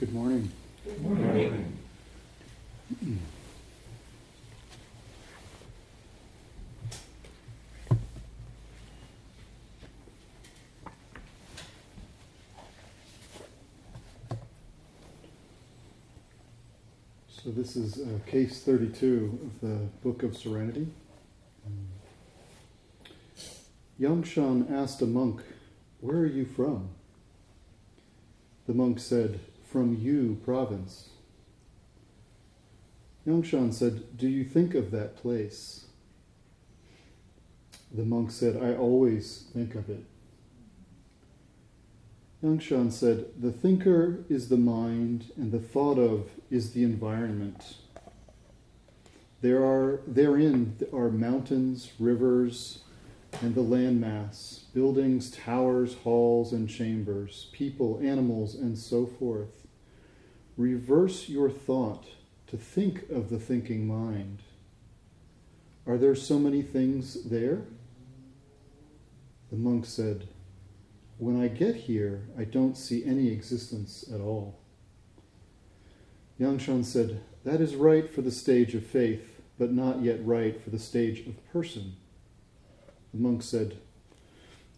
Good 0.00 0.14
morning. 0.14 0.50
Good 0.82 1.02
morning. 1.02 1.76
So 17.28 17.50
this 17.50 17.76
is 17.76 17.98
uh, 17.98 18.20
case 18.26 18.62
32 18.62 19.38
of 19.44 19.60
the 19.60 19.76
Book 20.02 20.22
of 20.22 20.34
Serenity. 20.34 20.88
Um, 21.66 21.88
Yangshan 24.00 24.72
asked 24.72 25.02
a 25.02 25.06
monk, 25.06 25.42
Where 26.00 26.16
are 26.20 26.26
you 26.26 26.46
from? 26.46 26.88
The 28.66 28.72
monk 28.72 28.98
said, 28.98 29.40
From 29.70 29.94
Yu 29.94 30.36
province. 30.44 31.10
Yangshan 33.24 33.72
said, 33.72 34.16
Do 34.16 34.26
you 34.26 34.42
think 34.42 34.74
of 34.74 34.90
that 34.90 35.16
place? 35.16 35.84
The 37.92 38.04
monk 38.04 38.32
said, 38.32 38.56
I 38.60 38.74
always 38.74 39.44
think 39.54 39.76
of 39.76 39.88
it. 39.88 40.04
Yangshan 42.42 42.90
said, 42.90 43.26
The 43.38 43.52
thinker 43.52 44.24
is 44.28 44.48
the 44.48 44.56
mind, 44.56 45.30
and 45.36 45.52
the 45.52 45.60
thought 45.60 45.98
of 45.98 46.30
is 46.50 46.72
the 46.72 46.82
environment. 46.82 47.76
There 49.40 49.64
are, 49.64 50.00
therein 50.04 50.78
are 50.92 51.10
mountains, 51.10 51.92
rivers, 52.00 52.80
and 53.40 53.54
the 53.54 53.62
landmass, 53.62 54.62
buildings, 54.74 55.30
towers, 55.30 55.94
halls, 56.02 56.52
and 56.52 56.68
chambers, 56.68 57.48
people, 57.52 58.00
animals, 58.02 58.56
and 58.56 58.76
so 58.76 59.06
forth. 59.06 59.59
Reverse 60.60 61.30
your 61.30 61.48
thought 61.48 62.04
to 62.46 62.58
think 62.58 63.08
of 63.08 63.30
the 63.30 63.38
thinking 63.38 63.88
mind. 63.88 64.42
Are 65.86 65.96
there 65.96 66.14
so 66.14 66.38
many 66.38 66.60
things 66.60 67.24
there? 67.24 67.62
The 69.50 69.56
monk 69.56 69.86
said, 69.86 70.28
When 71.16 71.40
I 71.40 71.48
get 71.48 71.76
here, 71.76 72.24
I 72.38 72.44
don't 72.44 72.76
see 72.76 73.02
any 73.06 73.28
existence 73.28 74.04
at 74.12 74.20
all. 74.20 74.60
Yangshan 76.38 76.84
said, 76.84 77.22
That 77.42 77.62
is 77.62 77.74
right 77.74 78.12
for 78.12 78.20
the 78.20 78.30
stage 78.30 78.74
of 78.74 78.84
faith, 78.84 79.40
but 79.58 79.72
not 79.72 80.02
yet 80.02 80.18
right 80.26 80.62
for 80.62 80.68
the 80.68 80.78
stage 80.78 81.26
of 81.26 81.52
person. 81.54 81.96
The 83.14 83.20
monk 83.20 83.42
said, 83.42 83.78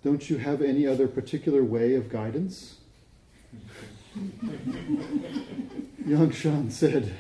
Don't 0.05 0.31
you 0.31 0.37
have 0.37 0.63
any 0.63 0.87
other 0.87 1.09
particular 1.09 1.65
way 1.65 1.97
of 1.97 2.09
guidance? 2.09 2.77
Yangshan 6.07 6.71
said, 6.71 7.15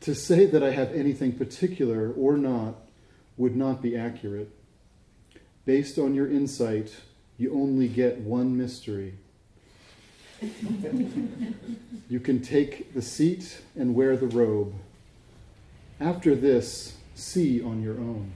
To 0.00 0.14
say 0.14 0.46
that 0.46 0.62
I 0.62 0.70
have 0.70 0.92
anything 0.92 1.32
particular 1.32 2.12
or 2.12 2.36
not 2.36 2.76
would 3.36 3.56
not 3.56 3.80
be 3.82 3.96
accurate. 3.96 4.50
Based 5.64 5.98
on 5.98 6.14
your 6.14 6.30
insight, 6.30 6.94
you 7.38 7.54
only 7.54 7.88
get 7.88 8.18
one 8.18 8.56
mystery. 8.56 9.14
you 12.08 12.18
can 12.20 12.40
take 12.40 12.94
the 12.94 13.02
seat 13.02 13.62
and 13.76 13.94
wear 13.94 14.16
the 14.16 14.26
robe. 14.26 14.74
After 16.00 16.34
this, 16.34 16.96
see 17.14 17.62
on 17.62 17.80
your 17.82 17.94
own. 17.94 18.32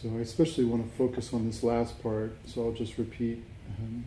So 0.00 0.08
I 0.16 0.20
especially 0.20 0.64
want 0.64 0.90
to 0.90 0.96
focus 0.96 1.34
on 1.34 1.46
this 1.46 1.62
last 1.62 2.02
part, 2.02 2.32
so 2.46 2.64
I'll 2.64 2.72
just 2.72 2.96
repeat. 2.96 3.44
Um, 3.78 4.06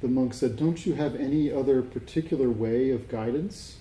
the 0.00 0.08
monk 0.08 0.32
said, 0.32 0.56
Don't 0.56 0.86
you 0.86 0.94
have 0.94 1.14
any 1.14 1.52
other 1.52 1.82
particular 1.82 2.48
way 2.48 2.88
of 2.88 3.08
guidance? 3.08 3.76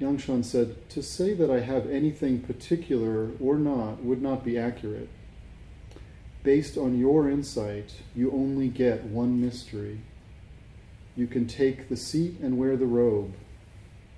Yangshan 0.00 0.44
said, 0.44 0.88
To 0.90 1.02
say 1.02 1.34
that 1.34 1.50
I 1.50 1.58
have 1.58 1.90
anything 1.90 2.40
particular 2.40 3.30
or 3.40 3.56
not 3.56 4.04
would 4.04 4.22
not 4.22 4.44
be 4.44 4.56
accurate. 4.56 5.08
Based 6.44 6.78
on 6.78 6.96
your 6.96 7.28
insight, 7.28 7.94
you 8.14 8.30
only 8.30 8.68
get 8.68 9.02
one 9.04 9.40
mystery. 9.40 10.02
You 11.16 11.26
can 11.26 11.48
take 11.48 11.88
the 11.88 11.96
seat 11.96 12.38
and 12.40 12.56
wear 12.58 12.76
the 12.76 12.86
robe. 12.86 13.34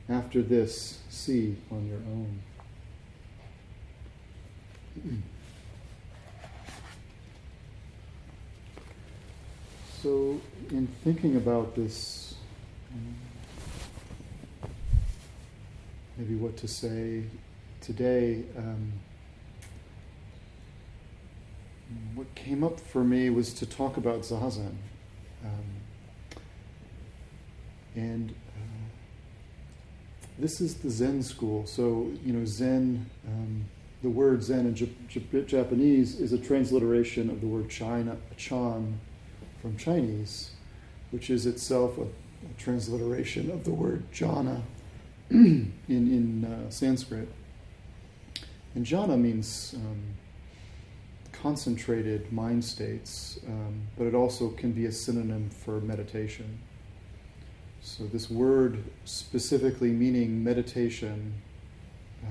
After 0.06 0.42
this, 0.42 0.98
see 1.08 1.56
on 1.70 1.88
your 1.88 1.98
own. 1.98 2.42
So, 10.03 10.41
in 10.70 10.88
thinking 11.04 11.36
about 11.36 11.76
this, 11.76 12.34
maybe 16.16 16.34
what 16.34 16.56
to 16.58 16.69
say 16.69 17.22
today, 17.81 18.42
um, 18.56 18.92
what 22.14 22.34
came 22.34 22.64
up 22.64 22.81
for 22.81 23.04
me 23.04 23.31
was 23.31 23.52
to 23.54 23.66
talk 23.66 23.97
about 23.97 24.22
zazen. 24.22 24.75
Um, 25.44 25.82
and 27.94 28.31
uh, 28.31 28.88
this 30.38 30.60
is 30.60 30.75
the 30.76 30.91
Zen 30.91 31.22
school. 31.22 31.66
So, 31.66 32.10
you 32.25 32.32
know, 32.32 32.44
Zen, 32.44 33.08
um, 33.26 33.64
the 34.02 34.10
word 34.10 34.42
Zen 34.42 34.66
in 34.66 35.46
Japanese 35.46 36.18
is 36.18 36.32
a 36.32 36.38
transliteration 36.38 37.30
of 37.30 37.40
the 37.40 37.46
word 37.46 37.70
China, 37.70 38.16
Chan 38.36 38.98
from 39.60 39.76
Chinese, 39.76 40.50
which 41.12 41.30
is 41.30 41.46
itself 41.46 41.96
a, 41.98 42.02
a 42.02 42.54
transliteration 42.58 43.50
of 43.50 43.64
the 43.64 43.70
word 43.70 44.02
jhana 44.12 44.62
in, 45.30 45.72
in 45.88 46.44
uh, 46.44 46.68
Sanskrit. 46.68 47.28
And 48.74 48.84
jhana 48.84 49.18
means 49.18 49.74
um, 49.76 50.02
concentrated 51.30 52.32
mind 52.32 52.64
states, 52.64 53.38
um, 53.46 53.82
but 53.96 54.06
it 54.06 54.14
also 54.14 54.48
can 54.50 54.72
be 54.72 54.86
a 54.86 54.92
synonym 54.92 55.48
for 55.50 55.80
meditation. 55.80 56.58
So, 57.80 58.04
this 58.04 58.30
word 58.30 58.82
specifically 59.04 59.90
meaning 59.90 60.42
meditation 60.42 61.34
uh, 62.25 62.28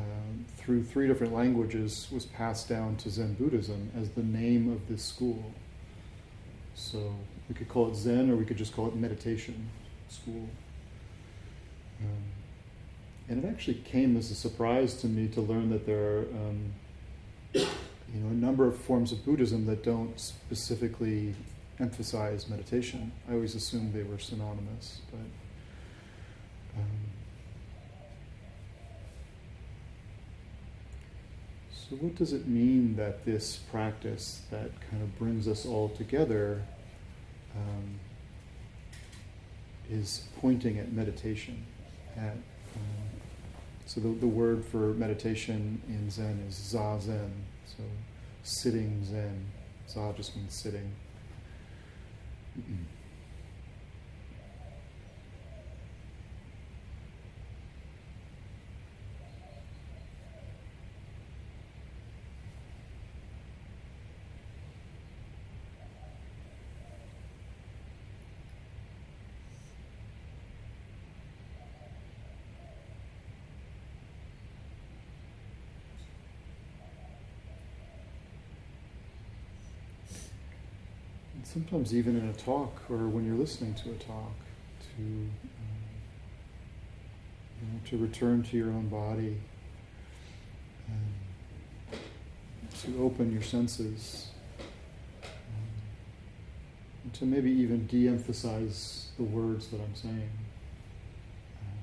through 0.58 0.84
three 0.84 1.08
different 1.08 1.34
languages 1.34 2.08
was 2.12 2.26
passed 2.26 2.70
down 2.70 2.96
to 2.98 3.10
Zen 3.10 3.34
Buddhism 3.34 3.92
as 4.00 4.10
the 4.12 4.24
name 4.24 4.72
of 4.72 4.88
this 4.88 5.04
school. 5.04 5.52
So 6.76 7.14
we 7.50 7.56
could 7.56 7.68
call 7.68 7.90
it 7.90 7.96
Zen 7.96 8.30
or 8.30 8.36
we 8.36 8.46
could 8.46 8.58
just 8.58 8.74
call 8.74 8.88
it 8.88 8.96
meditation 8.96 9.70
school. 10.08 10.48
Um, 12.00 12.24
and 13.28 13.44
it 13.44 13.48
actually 13.48 13.76
came 13.86 14.18
as 14.18 14.32
a 14.32 14.36
surprise 14.36 14.96
to 15.02 15.08
me 15.08 15.28
to 15.30 15.42
learn 15.42 15.70
that 15.70 15.86
there 15.86 16.20
are, 16.20 16.20
um, 16.22 16.74
you 17.54 18.20
know, 18.20 18.28
a 18.28 18.34
number 18.34 18.68
of 18.68 18.78
forms 18.78 19.12
of 19.12 19.24
Buddhism 19.26 19.66
that 19.66 19.84
don't 19.84 20.20
specifically 20.20 21.36
emphasize 21.80 22.50
meditation. 22.50 23.12
I 23.30 23.34
always 23.34 23.56
assumed 23.56 23.94
they 23.94 24.04
were 24.04 24.20
synonymous, 24.20 25.00
but. 25.12 25.20
Um, 26.80 27.11
So, 31.92 31.98
what 31.98 32.16
does 32.16 32.32
it 32.32 32.48
mean 32.48 32.96
that 32.96 33.26
this 33.26 33.58
practice 33.58 34.44
that 34.50 34.72
kind 34.90 35.04
of 35.04 35.20
brings 35.20 35.46
us 35.46 35.66
all 35.66 35.90
together 35.90 36.64
um, 37.54 38.00
is 39.90 40.24
pointing 40.40 40.80
at 40.80 40.94
meditation? 40.94 41.66
At 42.16 42.32
um, 42.32 43.10
so 43.86 44.00
the, 44.00 44.08
the 44.08 44.28
word 44.28 44.64
for 44.64 44.94
meditation 44.94 45.82
in 45.90 46.10
Zen 46.10 46.42
is 46.48 46.56
zazen. 46.56 47.32
So 47.66 47.84
sitting 48.44 49.04
Zen. 49.04 49.48
Za 49.90 50.14
just 50.16 50.38
means 50.38 50.54
sitting. 50.54 50.94
Sometimes 81.62 81.94
even 81.94 82.18
in 82.18 82.28
a 82.28 82.34
talk 82.34 82.82
or 82.90 83.08
when 83.08 83.24
you're 83.26 83.36
listening 83.36 83.76
to 83.76 83.92
a 83.92 83.96
talk, 83.96 84.34
to 84.98 85.04
um, 85.04 85.30
you 87.62 87.68
know, 87.68 87.80
to 87.86 87.98
return 87.98 88.42
to 88.42 88.58
your 88.58 88.70
own 88.70 88.88
body, 88.88 89.38
um, 90.90 92.00
to 92.82 93.04
open 93.04 93.32
your 93.32 93.44
senses, 93.44 94.30
um, 95.24 95.30
to 97.14 97.26
maybe 97.26 97.52
even 97.52 97.86
de 97.86 98.08
emphasize 98.08 99.10
the 99.18 99.24
words 99.24 99.68
that 99.68 99.80
I'm 99.82 99.94
saying. 99.94 100.32
Um, 101.62 101.78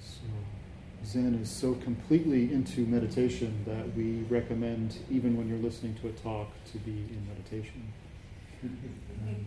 so, 0.00 0.97
Zen 1.08 1.38
is 1.42 1.48
so 1.48 1.72
completely 1.76 2.52
into 2.52 2.82
meditation 2.82 3.64
that 3.66 3.96
we 3.96 4.24
recommend, 4.28 4.98
even 5.10 5.38
when 5.38 5.48
you're 5.48 5.56
listening 5.56 5.94
to 6.02 6.08
a 6.08 6.12
talk, 6.12 6.48
to 6.70 6.78
be 6.80 6.90
in 6.90 7.26
meditation. 7.26 7.90
Um, 8.62 9.46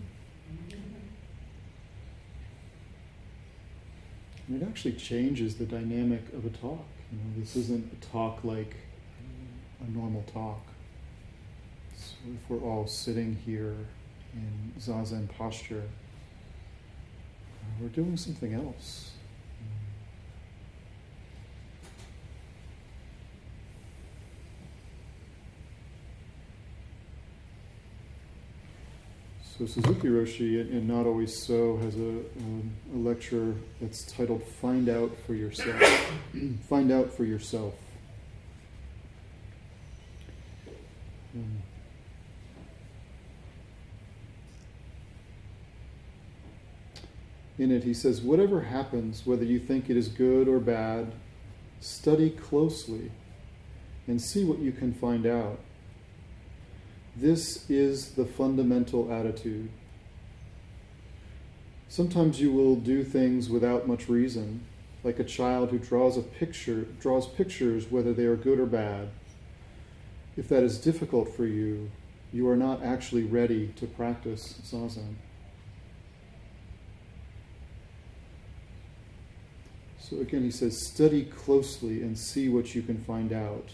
it 4.56 4.64
actually 4.64 4.94
changes 4.94 5.58
the 5.58 5.66
dynamic 5.66 6.34
of 6.34 6.46
a 6.46 6.50
talk. 6.50 6.84
You 7.12 7.20
know, 7.20 7.40
this 7.40 7.56
isn't 7.56 7.94
a 7.94 8.06
talk 8.08 8.44
like 8.44 8.76
a 9.86 9.92
normal 9.92 10.24
talk. 10.34 10.66
So 11.96 12.16
if 12.34 12.50
we're 12.50 12.68
all 12.68 12.88
sitting 12.88 13.36
here 13.46 13.76
in 14.34 14.74
zazen 14.80 15.30
posture, 15.30 15.84
uh, 17.62 17.66
we're 17.80 17.90
doing 17.90 18.18
something 18.18 18.56
else. 18.56 19.11
So 29.62 29.68
Suzuki 29.68 30.08
Roshi 30.08 30.72
in 30.72 30.88
Not 30.88 31.06
Always 31.06 31.38
So 31.38 31.78
has 31.78 31.96
a, 31.96 32.10
um, 32.40 32.72
a 32.96 32.98
lecture 32.98 33.54
that's 33.80 34.12
titled 34.12 34.42
"Find 34.44 34.90
Out 34.90 35.16
for 35.28 35.36
Yourself." 35.36 35.80
Find 36.68 36.92
out 36.92 37.14
for 37.14 37.26
yourself. 37.26 37.76
Um, 41.36 41.62
in 47.60 47.70
it, 47.72 47.84
he 47.84 47.94
says, 47.94 48.20
"Whatever 48.20 48.62
happens, 48.62 49.28
whether 49.28 49.46
you 49.46 49.60
think 49.60 49.92
it 49.92 49.96
is 49.96 50.08
good 50.08 50.48
or 50.48 50.58
bad, 50.58 51.12
study 51.82 52.32
closely 52.32 53.12
and 54.08 54.20
see 54.20 54.44
what 54.44 54.58
you 54.58 54.72
can 54.72 54.92
find 54.92 55.28
out." 55.28 55.60
This 57.16 57.70
is 57.70 58.12
the 58.12 58.26
fundamental 58.26 59.12
attitude. 59.12 59.70
Sometimes 61.90 62.40
you 62.40 62.52
will 62.54 62.78
do 62.78 63.04
things 63.04 63.50
without 63.50 63.86
much 63.88 64.08
reason, 64.08 64.66
like 65.04 65.20
a 65.20 65.26
child 65.26 65.72
who 65.72 65.78
draws 65.78 66.18
a 66.18 66.22
picture, 66.22 66.84
draws 67.02 67.28
pictures 67.28 67.92
whether 67.92 68.14
they 68.14 68.26
are 68.26 68.38
good 68.38 68.60
or 68.60 68.66
bad. 68.66 69.10
If 70.38 70.48
that 70.48 70.64
is 70.64 70.80
difficult 70.80 71.36
for 71.36 71.46
you, 71.46 71.92
you 72.32 72.48
are 72.48 72.56
not 72.56 72.82
actually 72.82 73.24
ready 73.24 73.74
to 73.76 73.86
practice 73.88 74.62
zazen. 74.64 75.16
So 80.00 80.20
again, 80.20 80.44
he 80.44 80.52
says, 80.52 80.88
study 80.88 81.26
closely 81.26 82.02
and 82.02 82.18
see 82.18 82.48
what 82.48 82.74
you 82.74 82.82
can 82.82 83.04
find 83.04 83.34
out. 83.34 83.70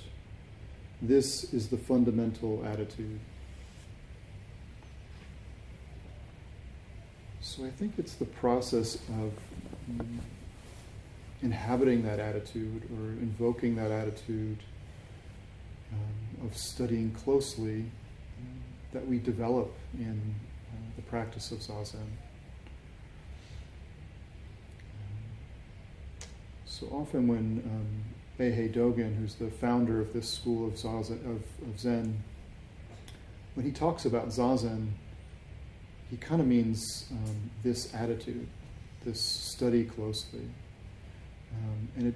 This 1.02 1.54
is 1.54 1.68
the 1.68 1.78
fundamental 1.78 2.66
attitude. 2.66 3.20
So 7.42 7.66
I 7.66 7.70
think 7.70 7.94
it's 7.98 8.16
the 8.16 8.26
process 8.26 8.96
of 8.96 9.32
um, 9.90 10.22
inhabiting 11.42 12.04
that 12.04 12.20
attitude 12.20 12.84
or 12.96 13.12
invoking 13.22 13.76
that 13.76 13.92
attitude 13.92 14.58
um, 15.94 16.48
of 16.48 16.58
studying 16.58 17.12
closely 17.12 17.86
um, 18.40 18.64
that 18.92 19.08
we 19.08 19.20
develop 19.20 19.72
in 19.94 20.36
uh, 20.72 20.78
the 20.96 21.04
practice 21.04 21.52
of 21.52 21.60
zazen. 21.60 21.96
Um, 21.96 22.08
so 26.66 26.88
often 26.88 27.28
when 27.28 27.64
Eihei 28.40 28.72
Dogen, 28.72 29.16
who's 29.16 29.36
the 29.36 29.50
founder 29.50 30.00
of 30.00 30.14
this 30.14 30.30
school 30.30 30.68
of, 30.68 30.74
zazen, 30.74 31.20
of, 31.26 31.42
of 31.68 31.80
Zen, 31.80 32.24
when 33.56 33.66
he 33.66 33.72
talks 33.72 34.06
about 34.06 34.28
zazen, 34.28 34.90
he 36.12 36.18
kind 36.18 36.40
of 36.40 36.48
means 36.48 37.08
um, 37.12 37.50
this 37.64 37.94
attitude, 37.96 38.48
this 39.04 39.20
study 39.20 39.84
closely. 39.84 40.48
Um, 41.52 41.90
and 41.96 42.08
it, 42.08 42.16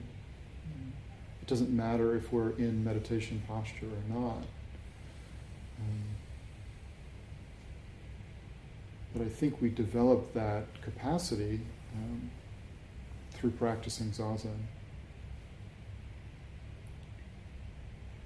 it 1.42 1.48
doesn't 1.48 1.72
matter 1.72 2.16
if 2.16 2.32
we're 2.32 2.52
in 2.52 2.84
meditation 2.84 3.42
posture 3.48 3.88
or 3.88 4.14
not. 4.14 4.44
Um, 5.80 6.04
but 9.14 9.24
I 9.24 9.30
think 9.30 9.60
we 9.60 9.70
develop 9.70 10.34
that 10.34 10.66
capacity 10.82 11.60
um, 11.96 12.30
through 13.32 13.52
practicing 13.52 14.12
zazen. 14.12 14.58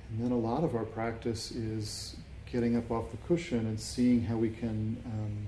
And 0.10 0.24
then 0.24 0.32
a 0.32 0.38
lot 0.38 0.64
of 0.64 0.76
our 0.76 0.86
practice 0.86 1.52
is 1.52 2.16
getting 2.52 2.78
up 2.78 2.90
off 2.92 3.12
the 3.12 3.18
cushion 3.28 3.60
and 3.60 3.80
seeing 3.80 4.24
how 4.24 4.38
we 4.38 4.50
can 4.50 5.02
um, 5.06 5.48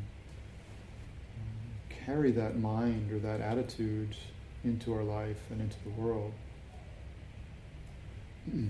carry 2.06 2.31
that 2.31 2.57
mind 2.57 3.12
or 3.12 3.19
that 3.19 3.42
attitude 3.42 4.15
into 4.63 4.94
our 4.94 5.04
life 5.04 5.39
and 5.51 5.62
into 5.62 5.77
the 5.83 5.89
world. 5.92 6.33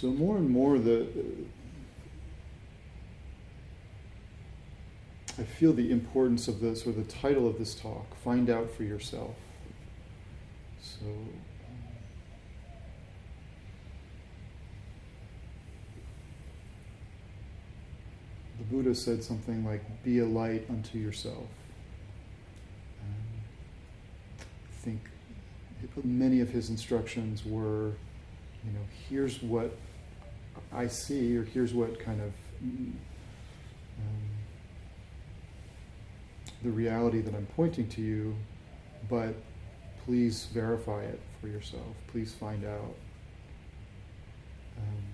So 0.00 0.06
more 0.06 0.38
and 0.38 0.48
more 0.48 0.78
the 0.78 1.06
I 5.40 5.42
feel 5.42 5.72
the 5.72 5.90
importance 5.90 6.48
of 6.48 6.60
this 6.60 6.86
or 6.86 6.92
the 6.92 7.04
title 7.04 7.48
of 7.48 7.58
this 7.58 7.74
talk, 7.74 8.14
find 8.16 8.50
out 8.50 8.70
for 8.70 8.82
yourself. 8.82 9.34
So, 10.82 11.06
the 18.58 18.64
Buddha 18.64 18.94
said 18.94 19.24
something 19.24 19.64
like, 19.64 19.82
be 20.04 20.18
a 20.18 20.26
light 20.26 20.66
unto 20.68 20.98
yourself. 20.98 21.46
Um, 23.00 23.40
I 24.38 24.84
think 24.84 25.00
many 26.04 26.40
of 26.40 26.50
his 26.50 26.68
instructions 26.68 27.46
were, 27.46 27.92
you 28.62 28.72
know, 28.74 28.84
here's 29.08 29.42
what 29.42 29.74
I 30.70 30.86
see, 30.86 31.34
or 31.34 31.44
here's 31.44 31.72
what 31.72 31.98
kind 31.98 32.20
of 32.20 32.32
um, 32.62 32.92
the 36.62 36.70
reality 36.70 37.20
that 37.20 37.34
I'm 37.34 37.46
pointing 37.56 37.88
to 37.88 38.00
you, 38.00 38.36
but 39.08 39.34
please 40.04 40.46
verify 40.46 41.02
it 41.02 41.20
for 41.40 41.48
yourself. 41.48 41.96
Please 42.08 42.32
find 42.32 42.64
out. 42.64 42.94
Um, 44.78 45.04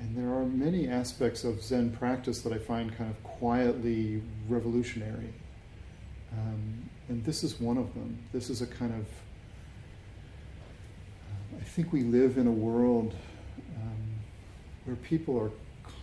and 0.00 0.16
there 0.16 0.32
are 0.32 0.44
many 0.44 0.88
aspects 0.88 1.44
of 1.44 1.62
Zen 1.62 1.90
practice 1.90 2.42
that 2.42 2.52
I 2.52 2.58
find 2.58 2.96
kind 2.96 3.10
of 3.10 3.22
quietly 3.24 4.22
revolutionary. 4.48 5.34
Um, 6.32 6.88
and 7.08 7.24
this 7.24 7.42
is 7.42 7.58
one 7.60 7.78
of 7.78 7.94
them. 7.94 8.18
This 8.32 8.50
is 8.50 8.60
a 8.62 8.66
kind 8.66 8.94
of, 8.94 9.06
I 11.60 11.64
think 11.64 11.92
we 11.92 12.02
live 12.02 12.38
in 12.38 12.46
a 12.46 12.52
world 12.52 13.14
where 14.88 14.96
people 14.96 15.38
are 15.38 15.52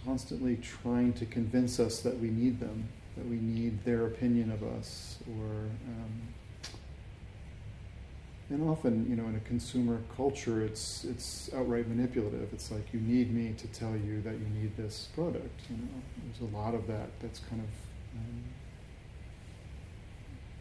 constantly 0.05 0.57
trying 0.57 1.11
to 1.13 1.25
convince 1.25 1.79
us 1.79 2.01
that 2.01 2.19
we 2.19 2.29
need 2.29 2.59
them, 2.59 2.87
that 3.17 3.25
we 3.25 3.37
need 3.37 3.83
their 3.83 4.05
opinion 4.05 4.51
of 4.51 4.61
us, 4.61 5.17
or 5.27 5.45
um, 5.45 6.21
and 8.51 8.69
often, 8.69 9.09
you 9.09 9.15
know, 9.15 9.27
in 9.27 9.35
a 9.35 9.39
consumer 9.39 10.01
culture, 10.15 10.63
it's 10.63 11.03
it's 11.03 11.49
outright 11.55 11.87
manipulative. 11.87 12.47
It's 12.53 12.71
like 12.71 12.93
you 12.93 12.99
need 12.99 13.33
me 13.33 13.55
to 13.57 13.67
tell 13.67 13.95
you 13.97 14.21
that 14.21 14.33
you 14.33 14.45
need 14.61 14.77
this 14.77 15.09
product. 15.15 15.61
You 15.67 15.77
know, 15.77 16.01
there's 16.23 16.53
a 16.53 16.55
lot 16.55 16.75
of 16.75 16.85
that 16.85 17.09
that's 17.21 17.39
kind 17.39 17.63
of 17.63 18.19
um, 18.19 18.43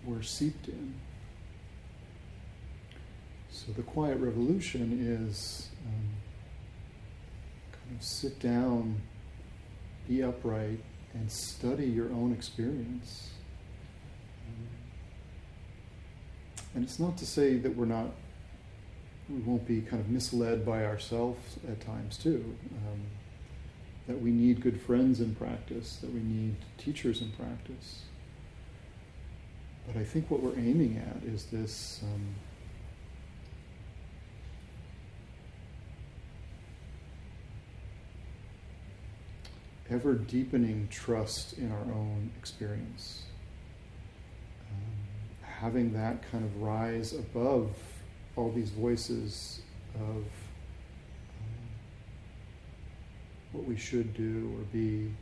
we're 0.06 0.22
seeped 0.22 0.68
in. 0.68 0.94
So 3.50 3.72
the 3.72 3.82
quiet 3.82 4.18
revolution 4.18 5.28
is 5.30 5.68
um, 5.86 6.08
sit 8.00 8.38
down 8.40 9.00
be 10.08 10.22
upright 10.22 10.80
and 11.14 11.30
study 11.30 11.86
your 11.86 12.10
own 12.10 12.32
experience. 12.32 13.30
And 16.74 16.82
it's 16.82 16.98
not 16.98 17.16
to 17.18 17.26
say 17.26 17.56
that 17.56 17.76
we're 17.76 17.84
not, 17.86 18.10
we 19.28 19.38
won't 19.38 19.66
be 19.66 19.80
kind 19.80 20.00
of 20.00 20.08
misled 20.08 20.66
by 20.66 20.84
ourselves 20.84 21.56
at 21.68 21.80
times 21.80 22.18
too. 22.18 22.56
Um, 22.72 23.00
that 24.08 24.20
we 24.20 24.30
need 24.30 24.60
good 24.60 24.80
friends 24.80 25.20
in 25.20 25.34
practice, 25.34 25.96
that 25.96 26.12
we 26.12 26.20
need 26.20 26.56
teachers 26.76 27.22
in 27.22 27.30
practice. 27.32 28.02
But 29.86 29.96
I 29.96 30.04
think 30.04 30.30
what 30.30 30.42
we're 30.42 30.58
aiming 30.58 30.98
at 30.98 31.22
is 31.26 31.44
this 31.46 32.00
um, 32.02 32.34
ever 39.94 40.14
deepening 40.14 40.88
trust 40.90 41.56
in 41.56 41.70
our 41.70 41.94
own 41.94 42.30
experience. 42.36 43.22
Um, 44.68 45.46
having 45.60 45.92
that 45.92 46.28
kind 46.32 46.44
of 46.44 46.60
rise 46.60 47.12
above 47.12 47.70
all 48.34 48.50
these 48.50 48.70
voices 48.70 49.60
of 49.94 50.00
um, 50.00 50.26
what 53.52 53.64
we 53.64 53.76
should 53.76 54.12
do 54.14 54.52
or 54.58 54.64
be. 54.72 55.12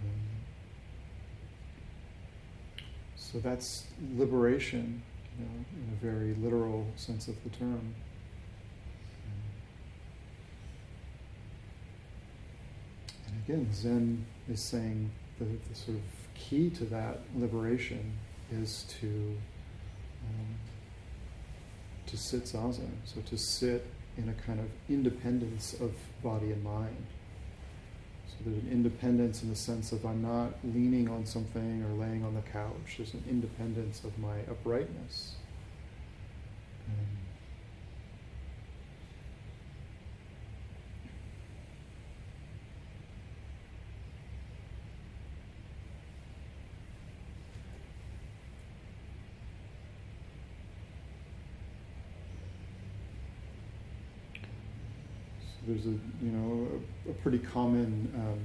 Um, 0.00 0.28
so 3.16 3.38
that's 3.40 3.84
liberation, 4.16 5.02
you 5.38 5.44
know, 5.44 5.50
in 5.74 5.92
a 5.92 5.96
very 6.12 6.34
literal 6.42 6.86
sense 6.96 7.28
of 7.28 7.34
the 7.44 7.50
term. 7.50 7.94
Again, 13.48 13.68
Zen 13.72 14.26
is 14.50 14.62
saying 14.62 15.10
the, 15.38 15.44
the, 15.44 15.74
sort 15.74 15.96
of 15.96 16.02
key 16.34 16.68
to 16.70 16.84
that 16.86 17.20
liberation 17.34 18.12
is 18.52 18.84
to 19.00 19.06
um, 19.06 20.54
to 22.06 22.16
sit 22.16 22.44
zazen, 22.44 22.90
so 23.04 23.20
to 23.22 23.38
sit 23.38 23.86
in 24.16 24.28
a 24.28 24.32
kind 24.46 24.60
of 24.60 24.66
independence 24.88 25.74
of 25.80 25.92
body 26.22 26.52
and 26.52 26.62
mind. 26.62 27.06
So 28.26 28.34
there's 28.44 28.62
an 28.62 28.70
independence 28.70 29.42
in 29.42 29.48
the 29.48 29.56
sense 29.56 29.92
of 29.92 30.04
I'm 30.04 30.22
not 30.22 30.52
leaning 30.64 31.08
on 31.08 31.24
something 31.24 31.84
or 31.84 31.94
laying 31.94 32.24
on 32.24 32.34
the 32.34 32.42
couch. 32.42 32.96
There's 32.96 33.14
an 33.14 33.24
independence 33.28 34.04
of 34.04 34.18
my 34.18 34.40
uprightness. 34.50 35.36
Um, 36.88 37.17
there's 55.78 55.94
a 55.94 56.24
you 56.24 56.30
know 56.32 56.68
a, 57.06 57.10
a 57.10 57.14
pretty 57.14 57.38
common 57.38 58.12
um, 58.14 58.40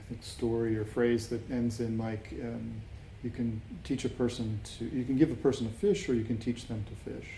I 0.00 0.08
think 0.08 0.22
story 0.22 0.76
or 0.76 0.84
phrase 0.84 1.28
that 1.28 1.48
ends 1.50 1.80
in 1.80 1.98
like 1.98 2.34
um, 2.42 2.74
you 3.22 3.30
can 3.30 3.60
teach 3.84 4.04
a 4.04 4.08
person 4.08 4.60
to 4.78 4.84
you 4.84 5.04
can 5.04 5.16
give 5.16 5.30
a 5.30 5.36
person 5.36 5.66
a 5.66 5.70
fish 5.70 6.08
or 6.08 6.14
you 6.14 6.24
can 6.24 6.38
teach 6.38 6.66
them 6.66 6.84
to 6.88 7.10
fish. 7.10 7.28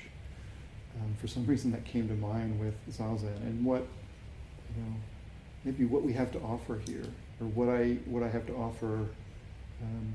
Um, 1.01 1.15
for 1.21 1.27
some 1.27 1.45
reason 1.45 1.73
that 1.73 1.85
came 1.85 2.07
to 2.09 2.15
mind 2.15 2.61
with 2.61 2.75
zazen 2.91 3.37
and 3.43 3.65
what 3.65 3.87
you 4.75 4.83
know 4.83 4.95
maybe 5.65 5.85
what 5.85 6.03
we 6.03 6.13
have 6.13 6.31
to 6.33 6.41
offer 6.41 6.81
here 6.87 7.07
or 7.41 7.47
what 7.49 7.69
I 7.69 7.99
what 8.07 8.23
I 8.23 8.29
have 8.29 8.47
to 8.47 8.55
offer 8.55 9.09
um, 9.83 10.15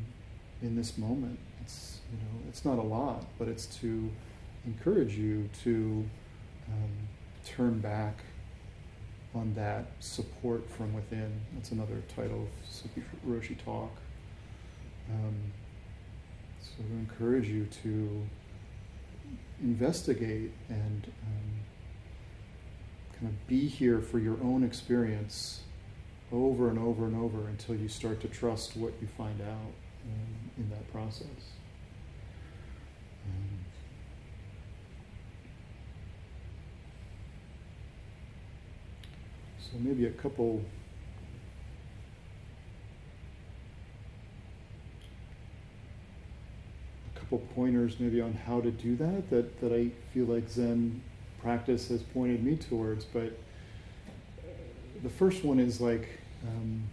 in 0.62 0.75
this 0.75 0.98
moment. 0.98 1.38
It's 1.62 2.00
you 2.12 2.17
know 2.17 2.48
it's 2.48 2.65
not 2.65 2.79
a 2.79 2.84
lot, 2.84 3.25
but 3.38 3.48
it's 3.48 3.65
to 3.81 4.10
encourage 4.65 5.15
you 5.15 5.50
to 5.63 6.05
um, 6.72 6.92
turn 7.46 7.80
back 7.80 8.24
on 9.36 9.54
that 9.56 9.92
support 10.00 10.70
from 10.70 10.94
within. 10.94 11.42
That's 11.54 11.72
another 11.72 12.02
title 12.16 12.44
of 12.44 12.70
Suzuki 12.70 13.04
Roshi 13.28 13.64
talk. 13.64 13.92
Um, 15.10 15.36
so 16.62 16.84
to 16.84 16.94
encourage 16.94 17.48
you 17.48 17.68
to 17.84 18.28
investigate 19.62 20.52
and 20.70 21.12
um, 21.24 21.60
kind 23.20 23.28
of 23.28 23.48
be 23.48 23.68
here 23.68 24.00
for 24.00 24.20
your 24.20 24.38
own 24.44 24.64
experience 24.64 25.62
over 26.32 26.70
and 26.70 26.80
over 26.80 27.06
and 27.06 27.16
over 27.16 27.48
until 27.48 27.76
you 27.76 27.88
start 27.88 28.22
to 28.22 28.28
trust 28.28 28.78
what 28.78 28.94
you 29.02 29.08
find 29.18 29.42
out 29.42 29.74
um, 30.06 30.52
in 30.58 30.70
that 30.70 30.92
process. 30.92 31.28
So 39.72 39.78
maybe 39.80 40.08
a 40.08 40.12
couple 40.12 40.64
a 47.16 47.20
couple 47.20 47.38
pointers 47.54 48.00
maybe 48.00 48.20
on 48.20 48.34
how 48.34 48.62
to 48.62 48.72
do 48.72 48.96
that 48.96 49.30
that, 49.30 49.62
that 49.62 49.72
I 49.72 49.92
feel 50.12 50.26
like 50.26 50.50
Zen 50.50 51.02
practice 51.42 51.90
has 51.90 52.02
pointed 52.02 52.44
me 52.44 52.56
towards. 52.56 53.06
But 53.06 53.38
the 55.04 55.10
first 55.10 55.44
one 55.44 55.60
is 55.60 55.80
like 55.80 56.10
um, 56.48 56.84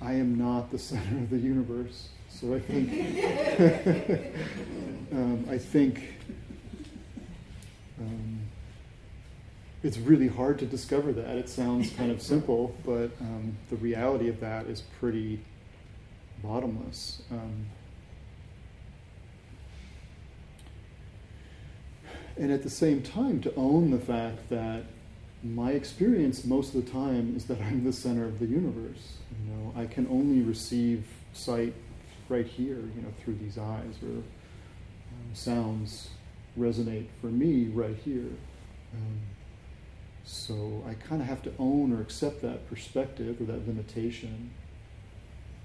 I 0.00 0.14
am 0.14 0.38
not 0.38 0.70
the 0.70 0.78
center 0.78 1.18
of 1.18 1.30
the 1.30 1.38
universe. 1.38 2.08
So 2.28 2.54
I 2.54 2.60
think 2.60 2.90
um, 5.12 5.44
I 5.50 5.58
think 5.58 6.14
um, 8.00 8.37
it's 9.82 9.98
really 9.98 10.28
hard 10.28 10.58
to 10.58 10.66
discover 10.66 11.12
that. 11.12 11.36
It 11.36 11.48
sounds 11.48 11.90
kind 11.90 12.10
of 12.10 12.20
simple, 12.20 12.74
but 12.84 13.10
um, 13.20 13.56
the 13.70 13.76
reality 13.76 14.28
of 14.28 14.40
that 14.40 14.66
is 14.66 14.82
pretty 14.98 15.40
bottomless. 16.42 17.22
Um, 17.30 17.66
and 22.36 22.50
at 22.50 22.62
the 22.62 22.70
same 22.70 23.02
time, 23.02 23.40
to 23.42 23.54
own 23.54 23.90
the 23.90 23.98
fact 23.98 24.48
that 24.50 24.84
my 25.44 25.70
experience 25.72 26.44
most 26.44 26.74
of 26.74 26.84
the 26.84 26.90
time 26.90 27.34
is 27.36 27.44
that 27.44 27.60
I'm 27.60 27.84
the 27.84 27.92
center 27.92 28.24
of 28.24 28.40
the 28.40 28.46
universe. 28.46 29.18
You 29.30 29.52
know, 29.52 29.74
I 29.76 29.86
can 29.86 30.08
only 30.08 30.42
receive 30.42 31.06
sight 31.32 31.74
right 32.28 32.46
here, 32.46 32.80
you 32.96 33.02
know, 33.02 33.12
through 33.22 33.36
these 33.36 33.58
eyes, 33.58 33.94
or 34.02 34.08
um, 34.08 34.24
sounds 35.34 36.10
resonate 36.58 37.06
for 37.20 37.28
me 37.28 37.68
right 37.68 37.96
here. 38.04 38.30
Um, 38.92 39.20
so 40.28 40.84
I 40.86 40.92
kind 40.92 41.22
of 41.22 41.28
have 41.28 41.40
to 41.44 41.52
own 41.58 41.90
or 41.90 42.02
accept 42.02 42.42
that 42.42 42.68
perspective 42.68 43.40
or 43.40 43.44
that 43.44 43.66
limitation 43.66 44.50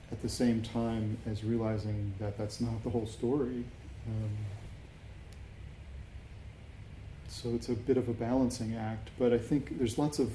at 0.10 0.22
the 0.22 0.30
same 0.30 0.62
time 0.62 1.18
as 1.26 1.44
realizing 1.44 2.14
that 2.20 2.38
that's 2.38 2.62
not 2.62 2.82
the 2.86 2.90
whole 2.90 3.06
story. 3.06 3.66
Um, 4.08 4.38
so 7.28 7.50
it's 7.56 7.68
a 7.68 7.74
bit 7.74 7.98
of 7.98 8.08
a 8.08 8.14
balancing 8.14 8.74
act, 8.78 9.10
but 9.20 9.34
I 9.34 9.38
think 9.38 9.78
there's 9.78 9.98
lots 9.98 10.20
of 10.20 10.32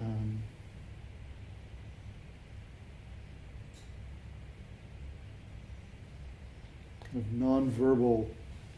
um, 0.00 0.42
of 7.14 7.22
nonverbal 7.32 8.26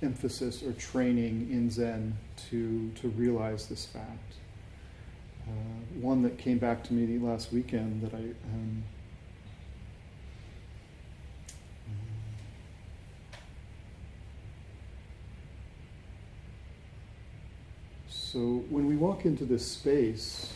emphasis 0.05 0.63
or 0.63 0.73
training 0.73 1.49
in 1.51 1.71
Zen 1.71 2.17
to, 2.51 2.91
to 3.01 3.09
realize 3.09 3.67
this 3.67 3.87
fact. 3.87 4.35
Uh, 5.47 5.51
one 6.01 6.23
that 6.23 6.39
came 6.39 6.59
back 6.59 6.83
to 6.85 6.95
me 6.95 7.19
last 7.19 7.53
weekend 7.53 8.03
that 8.03 8.15
I 8.15 8.19
um, 8.19 8.85
So 18.35 18.65
when 18.69 18.89
we 18.89 18.97
walk 18.97 19.27
into 19.27 19.45
this 19.45 19.65
space, 19.65 20.53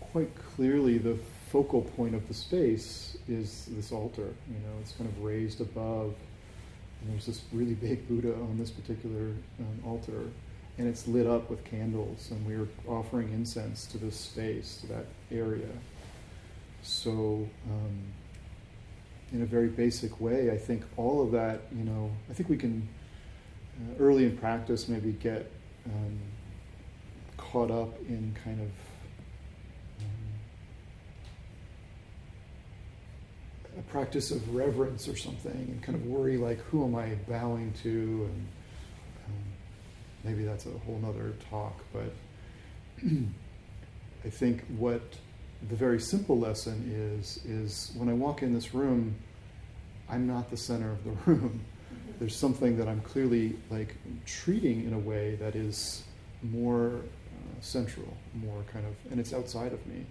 quite 0.00 0.30
clearly 0.54 0.96
the 0.96 1.18
focal 1.50 1.82
point 1.82 2.14
of 2.14 2.26
the 2.28 2.32
space 2.32 3.18
is 3.28 3.68
this 3.72 3.92
altar. 3.92 4.32
You 4.48 4.54
know, 4.54 4.72
it's 4.80 4.92
kind 4.92 5.10
of 5.10 5.22
raised 5.22 5.60
above 5.60 6.14
and 7.02 7.12
there's 7.12 7.26
this 7.26 7.42
really 7.52 7.74
big 7.74 8.06
Buddha 8.08 8.34
on 8.34 8.56
this 8.58 8.70
particular 8.70 9.32
um, 9.58 9.82
altar, 9.84 10.30
and 10.78 10.88
it's 10.88 11.08
lit 11.08 11.26
up 11.26 11.50
with 11.50 11.64
candles, 11.64 12.30
and 12.30 12.46
we're 12.46 12.68
offering 12.86 13.32
incense 13.32 13.86
to 13.86 13.98
this 13.98 14.16
space, 14.16 14.78
to 14.82 14.86
that 14.86 15.06
area. 15.30 15.68
So, 16.82 17.46
um, 17.70 18.02
in 19.32 19.42
a 19.42 19.46
very 19.46 19.68
basic 19.68 20.20
way, 20.20 20.50
I 20.50 20.58
think 20.58 20.84
all 20.96 21.22
of 21.22 21.32
that, 21.32 21.62
you 21.76 21.84
know, 21.84 22.10
I 22.30 22.34
think 22.34 22.48
we 22.48 22.56
can 22.56 22.88
uh, 23.80 24.02
early 24.02 24.24
in 24.24 24.36
practice 24.36 24.88
maybe 24.88 25.12
get 25.12 25.50
um, 25.86 26.18
caught 27.36 27.70
up 27.70 27.98
in 28.08 28.36
kind 28.44 28.60
of 28.60 28.68
a 33.78 33.81
practice 33.92 34.30
of 34.30 34.54
reverence 34.54 35.06
or 35.06 35.16
something, 35.16 35.52
and 35.52 35.82
kind 35.82 35.94
of 35.94 36.06
worry 36.06 36.38
like, 36.38 36.58
who 36.60 36.82
am 36.82 36.94
I 36.94 37.10
bowing 37.28 37.74
to? 37.82 37.90
And 37.90 38.48
um, 39.26 39.42
maybe 40.24 40.44
that's 40.44 40.64
a 40.64 40.70
whole 40.70 40.98
other 41.06 41.34
talk, 41.50 41.78
but 41.92 42.12
I 44.24 44.30
think 44.30 44.64
what 44.78 45.02
the 45.68 45.76
very 45.76 46.00
simple 46.00 46.38
lesson 46.38 46.90
is 47.20 47.44
is 47.44 47.92
when 47.94 48.08
I 48.08 48.14
walk 48.14 48.42
in 48.42 48.54
this 48.54 48.74
room, 48.74 49.14
I'm 50.08 50.26
not 50.26 50.50
the 50.50 50.56
center 50.56 50.90
of 50.90 51.04
the 51.04 51.10
room. 51.26 51.60
There's 52.18 52.36
something 52.36 52.78
that 52.78 52.88
I'm 52.88 53.02
clearly 53.02 53.56
like 53.70 53.96
treating 54.24 54.86
in 54.86 54.94
a 54.94 54.98
way 54.98 55.34
that 55.36 55.54
is 55.54 56.02
more 56.42 56.92
uh, 56.96 57.60
central, 57.60 58.16
more 58.34 58.64
kind 58.72 58.86
of, 58.86 58.94
and 59.10 59.20
it's 59.20 59.34
outside 59.34 59.74
of 59.74 59.86
me. 59.86 60.06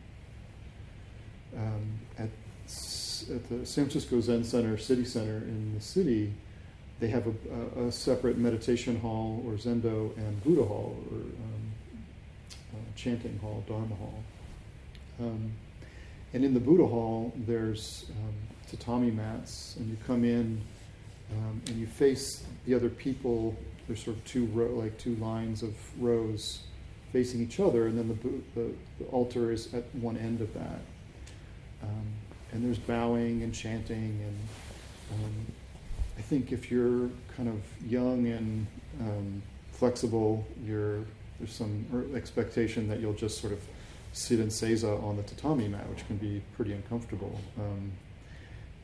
Um, 1.57 1.99
at 2.17 2.29
at 3.29 3.47
the 3.49 3.65
San 3.65 3.85
Francisco 3.85 4.21
Zen 4.21 4.43
Center, 4.43 4.77
City 4.77 5.05
Center 5.05 5.37
in 5.37 5.73
the 5.75 5.81
city, 5.81 6.33
they 6.99 7.07
have 7.07 7.25
a, 7.27 7.87
a 7.87 7.91
separate 7.91 8.37
meditation 8.37 8.99
hall 8.99 9.43
or 9.45 9.53
Zendo 9.53 10.15
and 10.17 10.43
Buddha 10.43 10.63
hall 10.63 10.95
or 11.11 11.17
um, 11.17 11.71
uh, 12.73 12.77
chanting 12.95 13.37
hall, 13.39 13.63
Dharma 13.67 13.95
hall. 13.95 14.23
Um, 15.19 15.51
and 16.33 16.45
in 16.45 16.53
the 16.53 16.59
Buddha 16.59 16.85
hall, 16.85 17.33
there's 17.35 18.05
um, 18.11 18.33
tatami 18.69 19.11
mats, 19.11 19.75
and 19.77 19.89
you 19.89 19.97
come 20.05 20.23
in 20.23 20.61
um, 21.31 21.61
and 21.67 21.77
you 21.77 21.87
face 21.87 22.43
the 22.65 22.73
other 22.73 22.89
people. 22.89 23.55
There's 23.87 24.03
sort 24.03 24.17
of 24.17 24.25
two 24.25 24.45
like 24.47 24.97
two 24.97 25.15
lines 25.15 25.63
of 25.63 25.75
rows 26.01 26.61
facing 27.11 27.41
each 27.41 27.59
other, 27.59 27.87
and 27.87 27.97
then 27.97 28.07
the, 28.07 28.61
the, 28.61 28.73
the 28.99 29.05
altar 29.11 29.51
is 29.51 29.73
at 29.73 29.83
one 29.95 30.17
end 30.17 30.39
of 30.39 30.53
that. 30.53 30.79
Um, 31.83 32.07
and 32.51 32.65
there's 32.65 32.79
bowing 32.79 33.43
and 33.43 33.53
chanting, 33.53 34.19
and 34.25 34.39
um, 35.13 35.33
I 36.17 36.21
think 36.21 36.51
if 36.51 36.71
you're 36.71 37.09
kind 37.35 37.49
of 37.49 37.61
young 37.89 38.27
and 38.27 38.67
um, 38.99 39.41
flexible, 39.71 40.45
there's 40.65 41.05
some 41.47 42.11
expectation 42.15 42.87
that 42.89 42.99
you'll 42.99 43.13
just 43.13 43.39
sort 43.39 43.53
of 43.53 43.59
sit 44.13 44.39
in 44.39 44.47
seiza 44.47 45.01
on 45.03 45.17
the 45.17 45.23
tatami 45.23 45.67
mat, 45.67 45.87
which 45.89 46.05
can 46.07 46.17
be 46.17 46.41
pretty 46.55 46.73
uncomfortable. 46.73 47.39
Um, 47.57 47.91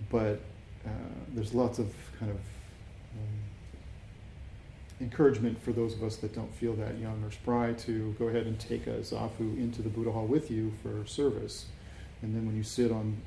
but 0.10 0.42
uh, 0.86 0.90
there's 1.34 1.54
lots 1.54 1.80
of 1.80 1.94
kind 2.18 2.32
of 2.32 2.38
um, 2.38 3.38
encouragement 5.02 5.62
for 5.62 5.72
those 5.72 5.94
of 5.94 6.04
us 6.04 6.16
that 6.18 6.34
don't 6.34 6.54
feel 6.56 6.74
that 6.74 6.98
young 6.98 7.24
or 7.24 7.32
spry 7.32 7.74
to 7.74 8.16
go 8.18 8.28
ahead 8.30 8.48
and 8.48 8.60
take 8.60 8.88
a 8.88 9.00
zafu 9.00 9.58
into 9.58 9.82
the 9.82 9.90
Buddha 9.90 10.12
hall 10.12 10.26
with 10.26 10.50
you 10.50 10.74
for 10.82 11.06
service. 11.06 11.66
And 12.22 12.34
then 12.36 12.48
when 12.48 12.56
you 12.56 12.64
sit 12.64 12.92
on, 12.92 13.18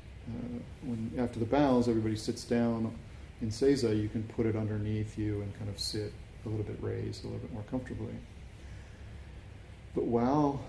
when 0.83 1.11
after 1.17 1.39
the 1.39 1.45
bows, 1.45 1.87
everybody 1.87 2.15
sits 2.15 2.43
down 2.43 2.93
in 3.41 3.49
seiza, 3.49 3.99
you 3.99 4.07
can 4.07 4.23
put 4.23 4.45
it 4.45 4.55
underneath 4.55 5.17
you 5.17 5.41
and 5.41 5.57
kind 5.57 5.69
of 5.69 5.79
sit 5.79 6.13
a 6.45 6.49
little 6.49 6.63
bit 6.63 6.77
raised, 6.81 7.23
a 7.23 7.27
little 7.27 7.41
bit 7.41 7.51
more 7.53 7.63
comfortably. 7.69 8.13
But 9.95 10.05
while 10.05 10.61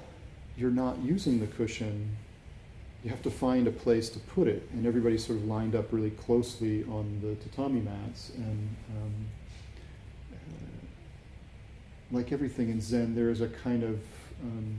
you're 0.57 0.71
not 0.71 0.99
using 1.03 1.39
the 1.41 1.47
cushion, 1.47 2.17
you 3.05 3.11
have 3.11 3.23
to 3.23 3.31
find 3.31 3.67
a 3.67 3.71
place 3.71 4.09
to 4.11 4.19
put 4.19 4.49
it. 4.49 4.69
And 4.73 4.87
everybody's 4.87 5.27
sort 5.27 5.39
of 5.39 5.45
lined 5.47 5.75
up 5.75 5.93
really 5.93 6.11
closely 6.11 6.85
on 6.85 7.21
the 7.23 7.35
tatami 7.37 7.81
mats. 7.81 8.31
And 8.37 8.77
um, 8.97 9.13
uh, 10.33 12.17
like 12.17 12.33
everything 12.33 12.71
in 12.71 12.81
Zen, 12.81 13.15
there 13.15 13.31
is 13.31 13.41
a 13.41 13.49
kind 13.49 13.83
of 13.83 14.01
um, 14.43 14.77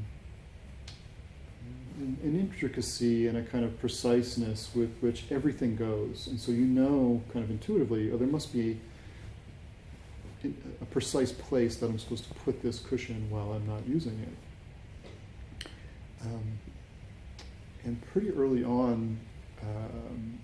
an, 2.24 2.40
intricacy 2.40 3.28
and 3.28 3.38
a 3.38 3.44
kind 3.44 3.66
of 3.66 3.80
preciseness 3.80 4.70
with 4.76 4.96
which 5.02 5.26
everything 5.32 5.76
goes. 5.76 6.28
And 6.28 6.40
so 6.40 6.52
you 6.52 6.66
know, 6.66 7.22
kind 7.32 7.44
of 7.44 7.52
intuitively, 7.52 8.12
oh, 8.12 8.18
there 8.18 8.28
must 8.28 8.54
be 8.54 8.80
a 10.82 10.86
precise 10.86 11.32
place 11.32 11.78
that 11.78 11.86
I'm 11.86 12.00
supposed 12.00 12.28
to 12.28 12.34
put 12.34 12.62
this 12.62 12.80
cushion 12.80 13.30
while 13.30 13.54
I'm 13.54 13.66
not 13.66 13.88
using 13.88 14.20
it. 14.20 15.68
Um, 16.22 16.60
and 17.86 18.02
pretty 18.12 18.32
early 18.32 18.64
on, 18.64 19.18
um, 19.62 20.40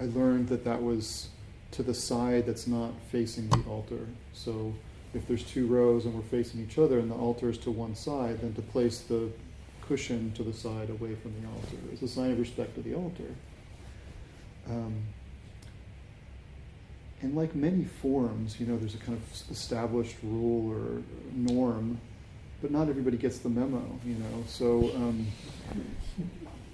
I 0.00 0.04
learned 0.04 0.48
that 0.48 0.64
that 0.64 0.82
was 0.82 1.28
to 1.72 1.82
the 1.82 1.94
side 1.94 2.46
that's 2.46 2.66
not 2.66 2.92
facing 3.10 3.48
the 3.50 3.62
altar. 3.68 4.06
So 4.32 4.72
if 5.14 5.26
there's 5.26 5.44
two 5.44 5.66
rows 5.66 6.06
and 6.06 6.14
we're 6.14 6.22
facing 6.22 6.62
each 6.62 6.78
other 6.78 6.98
and 6.98 7.10
the 7.10 7.14
altar 7.14 7.50
is 7.50 7.58
to 7.58 7.70
one 7.70 7.94
side, 7.94 8.40
then 8.40 8.54
to 8.54 8.62
place 8.62 9.00
the 9.00 9.30
cushion 9.88 10.32
to 10.32 10.42
the 10.42 10.52
side 10.52 10.90
away 10.90 11.14
from 11.16 11.34
the 11.40 11.48
altar 11.48 11.76
is 11.92 12.02
a 12.02 12.08
sign 12.08 12.30
of 12.30 12.38
respect 12.38 12.74
to 12.76 12.82
the 12.82 12.94
altar. 12.94 13.34
Um, 14.68 14.94
and 17.20 17.34
like 17.34 17.54
many 17.54 17.84
forms, 17.84 18.60
you 18.60 18.66
know, 18.66 18.76
there's 18.76 18.94
a 18.94 18.98
kind 18.98 19.18
of 19.18 19.50
established 19.50 20.16
rule 20.22 20.70
or 20.70 21.02
norm 21.34 21.98
but 22.60 22.70
not 22.70 22.88
everybody 22.88 23.16
gets 23.16 23.38
the 23.38 23.48
memo, 23.48 23.82
you 24.04 24.14
know. 24.14 24.44
So, 24.46 24.90
um, 24.96 25.26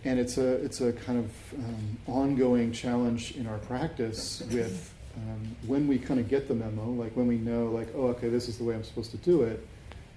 and 0.05 0.18
it's 0.18 0.38
a 0.38 0.55
it's 0.64 0.81
a 0.81 0.92
kind 0.92 1.18
of 1.18 1.59
um, 1.59 1.98
ongoing 2.07 2.72
challenge 2.72 3.37
in 3.37 3.46
our 3.46 3.59
practice 3.59 4.42
with 4.50 4.92
um, 5.16 5.57
when 5.66 5.87
we 5.87 5.98
kind 5.98 6.18
of 6.18 6.29
get 6.29 6.48
the 6.48 6.55
memo, 6.55 6.90
like 6.90 7.14
when 7.16 7.27
we 7.27 7.37
know, 7.37 7.66
like, 7.66 7.88
oh, 7.94 8.09
okay, 8.09 8.29
this 8.29 8.48
is 8.48 8.59
the 8.59 8.64
way 8.64 8.74
I'm 8.74 8.85
supposed 8.85 9.11
to 9.12 9.16
do 9.18 9.42
it, 9.42 9.66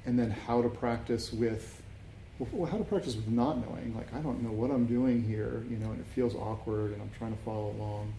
and 0.05 0.17
then 0.17 0.31
how 0.31 0.61
to 0.61 0.69
practice 0.69 1.31
with. 1.31 1.76
Well, 2.39 2.69
how 2.69 2.77
to 2.77 2.83
practice 2.83 3.15
with 3.15 3.27
not 3.27 3.67
knowing, 3.67 3.95
like 3.95 4.13
I 4.13 4.19
don't 4.19 4.43
know 4.43 4.51
what 4.51 4.69
I'm 4.69 4.85
doing 4.85 5.23
here, 5.23 5.65
you 5.69 5.77
know, 5.77 5.91
and 5.91 5.99
it 5.99 6.05
feels 6.05 6.35
awkward, 6.35 6.91
and 6.93 7.01
I'm 7.01 7.09
trying 7.17 7.35
to 7.35 7.43
follow 7.43 7.71
along. 7.71 8.13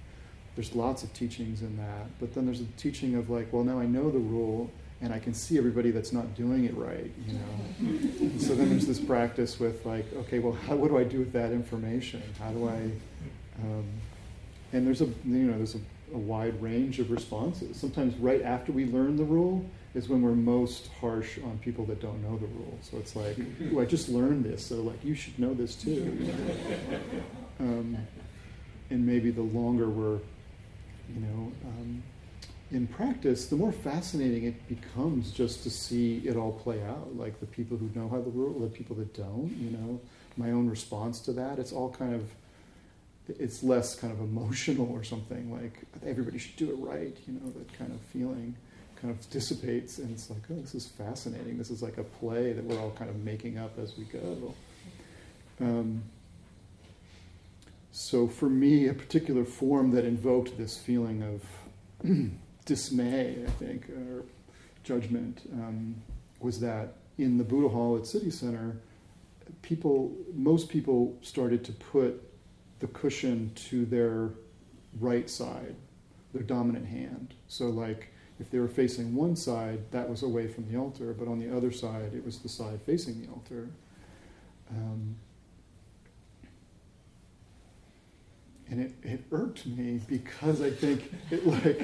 There's 0.56 0.74
lots 0.74 1.04
of 1.04 1.12
teachings 1.12 1.62
in 1.62 1.76
that, 1.76 2.06
but 2.18 2.34
then 2.34 2.44
there's 2.44 2.60
a 2.60 2.66
teaching 2.76 3.14
of 3.14 3.30
like, 3.30 3.52
well, 3.52 3.62
now 3.62 3.78
I 3.78 3.86
know 3.86 4.10
the 4.10 4.18
rule, 4.18 4.72
and 5.00 5.12
I 5.12 5.20
can 5.20 5.34
see 5.34 5.56
everybody 5.56 5.92
that's 5.92 6.12
not 6.12 6.34
doing 6.34 6.64
it 6.64 6.76
right, 6.76 7.12
you 7.26 7.34
know. 7.34 8.38
so 8.40 8.56
then 8.56 8.70
there's 8.70 8.86
this 8.88 8.98
practice 8.98 9.60
with 9.60 9.86
like, 9.86 10.06
okay, 10.16 10.40
well, 10.40 10.52
how, 10.66 10.74
what 10.74 10.88
do 10.88 10.98
I 10.98 11.04
do 11.04 11.20
with 11.20 11.32
that 11.32 11.52
information? 11.52 12.22
How 12.40 12.50
do 12.50 12.68
I? 12.68 12.90
Um, 13.62 13.86
and 14.72 14.84
there's 14.84 15.00
a 15.00 15.06
you 15.06 15.44
know 15.46 15.56
there's 15.56 15.76
a, 15.76 15.80
a, 16.12 16.18
wide 16.18 16.60
range 16.60 16.98
of 16.98 17.12
responses. 17.12 17.76
Sometimes 17.76 18.16
right 18.16 18.42
after 18.42 18.72
we 18.72 18.86
learn 18.86 19.16
the 19.16 19.24
rule 19.24 19.64
is 19.94 20.08
when 20.08 20.22
we're 20.22 20.32
most 20.32 20.88
harsh 21.00 21.38
on 21.44 21.58
people 21.58 21.84
that 21.86 22.00
don't 22.00 22.22
know 22.22 22.36
the 22.36 22.46
rule. 22.46 22.78
So 22.82 22.98
it's 22.98 23.16
like, 23.16 23.36
oh, 23.72 23.80
I 23.80 23.84
just 23.84 24.08
learned 24.08 24.44
this, 24.44 24.66
so 24.66 24.76
like 24.76 25.02
you 25.04 25.14
should 25.14 25.38
know 25.38 25.54
this 25.54 25.74
too. 25.74 26.32
Um, 27.60 27.98
and 28.90 29.04
maybe 29.04 29.32
the 29.32 29.42
longer 29.42 29.88
we're, 29.88 30.20
you 31.12 31.20
know. 31.20 31.52
Um, 31.64 32.04
in 32.70 32.86
practice, 32.86 33.46
the 33.46 33.56
more 33.56 33.72
fascinating 33.72 34.44
it 34.44 34.68
becomes 34.68 35.32
just 35.32 35.62
to 35.62 35.70
see 35.70 36.18
it 36.18 36.36
all 36.36 36.52
play 36.52 36.82
out. 36.82 37.16
Like 37.16 37.40
the 37.40 37.46
people 37.46 37.76
who 37.76 37.90
know 37.94 38.08
how 38.08 38.20
the 38.20 38.30
rule, 38.30 38.60
the 38.60 38.68
people 38.68 38.94
that 38.96 39.14
don't, 39.14 39.56
you 39.58 39.70
know, 39.70 40.00
my 40.36 40.50
own 40.50 40.68
response 40.68 41.20
to 41.22 41.32
that. 41.32 41.58
It's 41.58 41.72
all 41.72 41.90
kind 41.90 42.14
of, 42.14 42.30
it's 43.28 43.62
less 43.62 43.94
kind 43.94 44.12
of 44.12 44.20
emotional 44.20 44.90
or 44.92 45.02
something 45.02 45.52
like 45.52 45.82
everybody 46.06 46.38
should 46.38 46.56
do 46.56 46.70
it 46.70 46.76
right, 46.76 47.16
you 47.26 47.34
know, 47.34 47.50
that 47.50 47.72
kind 47.76 47.92
of 47.92 48.00
feeling 48.12 48.54
kind 49.00 49.12
of 49.12 49.30
dissipates 49.30 49.98
and 49.98 50.10
it's 50.10 50.28
like, 50.28 50.42
oh, 50.50 50.60
this 50.60 50.74
is 50.74 50.86
fascinating. 50.86 51.56
This 51.56 51.70
is 51.70 51.82
like 51.82 51.98
a 51.98 52.04
play 52.04 52.52
that 52.52 52.64
we're 52.64 52.80
all 52.80 52.90
kind 52.90 53.10
of 53.10 53.24
making 53.24 53.58
up 53.58 53.78
as 53.78 53.96
we 53.96 54.04
go. 54.04 54.54
Um, 55.60 56.02
so 57.92 58.28
for 58.28 58.48
me, 58.48 58.88
a 58.88 58.94
particular 58.94 59.44
form 59.44 59.92
that 59.92 60.04
invoked 60.04 60.56
this 60.56 60.76
feeling 60.76 61.22
of 61.22 62.08
dismay, 62.64 63.36
I 63.46 63.50
think, 63.50 63.88
or 63.90 64.24
judgment, 64.84 65.42
um, 65.52 65.96
was 66.40 66.60
that 66.60 66.94
in 67.18 67.38
the 67.38 67.44
Buddha 67.44 67.68
Hall 67.68 67.96
at 67.96 68.06
City 68.06 68.30
Center, 68.30 68.76
people, 69.62 70.12
most 70.34 70.68
people 70.68 71.16
started 71.22 71.64
to 71.64 71.72
put 71.72 72.22
the 72.80 72.86
cushion 72.88 73.50
to 73.54 73.84
their 73.86 74.30
right 75.00 75.28
side, 75.28 75.74
their 76.32 76.42
dominant 76.42 76.86
hand. 76.86 77.34
So, 77.48 77.66
like, 77.66 78.12
if 78.40 78.50
they 78.50 78.58
were 78.58 78.68
facing 78.68 79.14
one 79.14 79.36
side, 79.36 79.90
that 79.90 80.08
was 80.08 80.22
away 80.22 80.46
from 80.46 80.70
the 80.70 80.78
altar, 80.78 81.14
but 81.18 81.28
on 81.28 81.38
the 81.38 81.54
other 81.54 81.72
side, 81.72 82.12
it 82.14 82.24
was 82.24 82.38
the 82.38 82.48
side 82.48 82.80
facing 82.82 83.20
the 83.20 83.28
altar. 83.32 83.68
Um, 84.70 85.16
and 88.70 88.80
it, 88.80 88.92
it 89.02 89.24
irked 89.32 89.66
me 89.66 90.00
because 90.08 90.60
I 90.60 90.70
think 90.70 91.12
it 91.30 91.46
like 91.46 91.82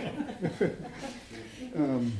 um, 1.76 2.12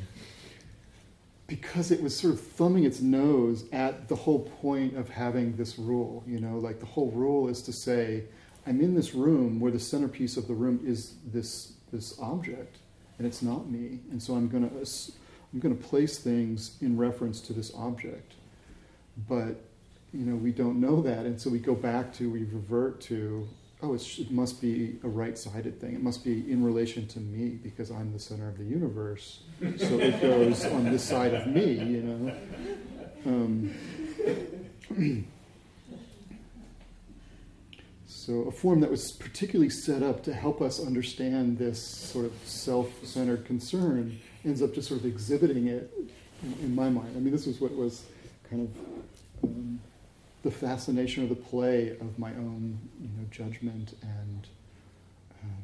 because 1.47 1.91
it 1.91 2.03
was 2.03 2.17
sort 2.17 2.35
of 2.35 2.41
thumbing 2.41 2.85
its 2.85 3.01
nose 3.01 3.67
at 3.73 4.09
the 4.09 4.17
whole 4.17 4.41
point 4.63 4.97
of 4.97 5.11
having 5.11 5.57
this 5.57 5.79
rule. 5.79 6.25
You 6.27 6.41
know, 6.41 6.59
like 6.59 6.81
the 6.81 6.87
whole 6.87 7.11
rule 7.11 7.49
is 7.49 7.63
to 7.63 7.73
say, 7.73 8.25
I'm 8.67 8.81
in 8.81 8.95
this 8.95 9.15
room 9.15 9.61
where 9.61 9.71
the 9.71 9.79
centerpiece 9.79 10.37
of 10.37 10.49
the 10.49 10.55
room 10.55 10.81
is 10.85 11.15
this 11.27 11.73
this 11.93 12.19
object, 12.19 12.79
and 13.19 13.27
it's 13.27 13.43
not 13.43 13.69
me, 13.71 14.01
and 14.11 14.23
so 14.23 14.35
I'm 14.35 14.49
gonna 14.49 14.71
I'm 15.53 15.61
gonna 15.61 15.75
place 15.75 16.19
things 16.19 16.77
in 16.81 16.97
reference 16.97 17.41
to 17.43 17.53
this 17.53 17.73
object, 17.75 18.33
but 19.29 19.61
you 20.13 20.25
know 20.25 20.37
we 20.37 20.53
don't 20.53 20.81
know 20.81 21.01
that, 21.03 21.27
and 21.27 21.41
so 21.41 21.51
we 21.51 21.59
go 21.59 21.75
back 21.75 22.13
to 22.15 22.31
we 22.31 22.45
revert 22.45 23.01
to 23.03 23.49
oh, 23.83 23.95
it 23.95 24.31
must 24.31 24.61
be 24.63 24.99
a 25.05 25.09
right-sided 25.09 25.81
thing. 25.81 25.95
It 25.95 26.03
must 26.03 26.25
be 26.25 26.51
in 26.51 26.65
relation 26.65 27.07
to 27.09 27.21
me 27.21 27.59
because 27.63 27.91
I'm 27.91 28.13
the 28.13 28.19
center 28.19 28.49
of 28.49 28.57
the 28.57 28.65
universe. 28.65 29.41
So 29.61 29.99
it 29.99 30.23
goes 30.23 30.65
on 30.65 30.85
this 30.85 31.03
side 31.03 31.35
of 31.35 31.47
me, 31.47 31.73
you 31.73 32.03
know. 32.03 32.35
Um, 33.27 33.75
so 38.25 38.41
a 38.49 38.51
form 38.51 38.81
that 38.81 38.91
was 38.91 39.13
particularly 39.13 39.69
set 39.69 40.03
up 40.03 40.23
to 40.23 40.33
help 40.33 40.63
us 40.63 40.81
understand 40.81 41.59
this 41.59 41.87
sort 41.87 42.25
of 42.25 42.33
self-centered 42.45 43.45
concern 43.45 44.19
ends 44.47 44.63
up 44.63 44.73
just 44.73 44.89
sort 44.89 45.01
of 45.01 45.07
exhibiting 45.07 45.69
it 45.69 45.93
in, 46.43 46.55
in 46.63 46.75
my 46.75 46.89
mind. 46.89 47.15
I 47.15 47.21
mean, 47.21 47.33
this 47.33 47.45
was 47.45 47.61
what 47.61 47.77
was 47.77 48.03
kind 48.49 48.63
of 48.63 49.51
um, 49.51 49.79
the 50.43 50.51
fascination 50.51 51.23
of 51.23 51.29
the 51.29 51.35
play 51.35 51.91
of 51.91 52.19
my 52.19 52.31
own, 52.31 52.79
you 52.99 53.09
know, 53.09 53.27
judgment 53.31 53.95
and 54.01 54.49
um, 55.43 55.63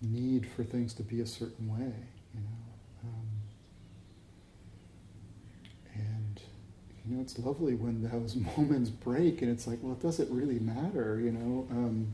need 0.00 0.48
for 0.56 0.64
things 0.64 0.94
to 0.94 1.02
be 1.02 1.20
a 1.20 1.26
certain 1.26 1.68
way, 1.68 1.92
you 2.34 2.40
know. 2.40 2.48
Um, 3.04 3.28
and 5.94 6.40
you 7.08 7.16
know, 7.16 7.22
it's 7.22 7.38
lovely 7.38 7.74
when 7.74 8.02
those 8.02 8.36
moments 8.56 8.90
break, 8.90 9.42
and 9.42 9.50
it's 9.50 9.66
like, 9.66 9.78
well, 9.82 9.92
it 9.92 10.02
doesn't 10.02 10.30
really 10.30 10.58
matter, 10.58 11.20
you 11.20 11.32
know. 11.32 11.66
Um, 11.70 12.08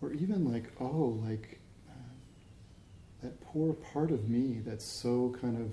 or 0.00 0.12
even 0.12 0.50
like, 0.50 0.70
oh, 0.80 1.18
like 1.24 1.58
that 3.22 3.40
poor 3.40 3.74
part 3.74 4.10
of 4.10 4.28
me 4.28 4.60
that's 4.64 4.84
so 4.84 5.34
kind 5.40 5.60
of 5.60 5.72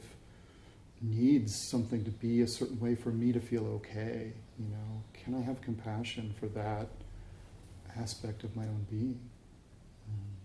needs 1.02 1.54
something 1.56 2.04
to 2.04 2.12
be 2.12 2.42
a 2.42 2.48
certain 2.48 2.80
way 2.80 2.96
for 2.96 3.10
me 3.12 3.32
to 3.32 3.40
feel 3.40 3.66
okay. 3.68 4.32
You 4.60 4.66
know, 4.70 5.04
can 5.14 5.36
I 5.36 5.42
have 5.42 5.62
compassion 5.62 6.34
for 6.40 6.48
that 6.50 6.88
aspect 7.98 8.44
of 8.44 8.56
my 8.56 8.64
own 8.64 8.86
being? 8.90 9.20
Um, 10.10 10.38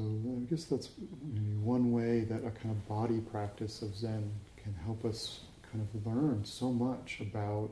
so 0.00 0.06
I 0.06 0.50
guess 0.50 0.64
that's 0.64 0.88
one 1.62 1.92
way 1.92 2.20
that 2.20 2.38
a 2.38 2.50
kind 2.50 2.70
of 2.70 2.88
body 2.88 3.20
practice 3.20 3.82
of 3.82 3.94
Zen 3.94 4.32
can 4.62 4.74
help 4.84 5.04
us 5.04 5.40
kind 5.70 5.86
of 5.86 6.06
learn 6.06 6.42
so 6.44 6.72
much 6.72 7.18
about 7.20 7.70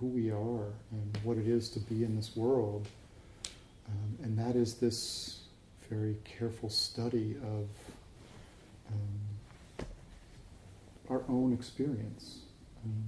who 0.00 0.06
we 0.06 0.30
are 0.30 0.72
and 0.90 1.18
what 1.24 1.36
it 1.36 1.46
is 1.46 1.68
to 1.70 1.80
be 1.80 2.02
in 2.04 2.16
this 2.16 2.34
world. 2.34 2.88
Um, 3.88 4.24
and 4.24 4.38
that 4.38 4.56
is 4.56 4.74
this 4.74 5.40
very 5.90 6.16
careful 6.24 6.70
study 6.70 7.36
of 7.42 7.68
um, 8.90 9.86
our 11.10 11.22
own 11.28 11.52
experience. 11.52 12.38
Um, 12.84 13.04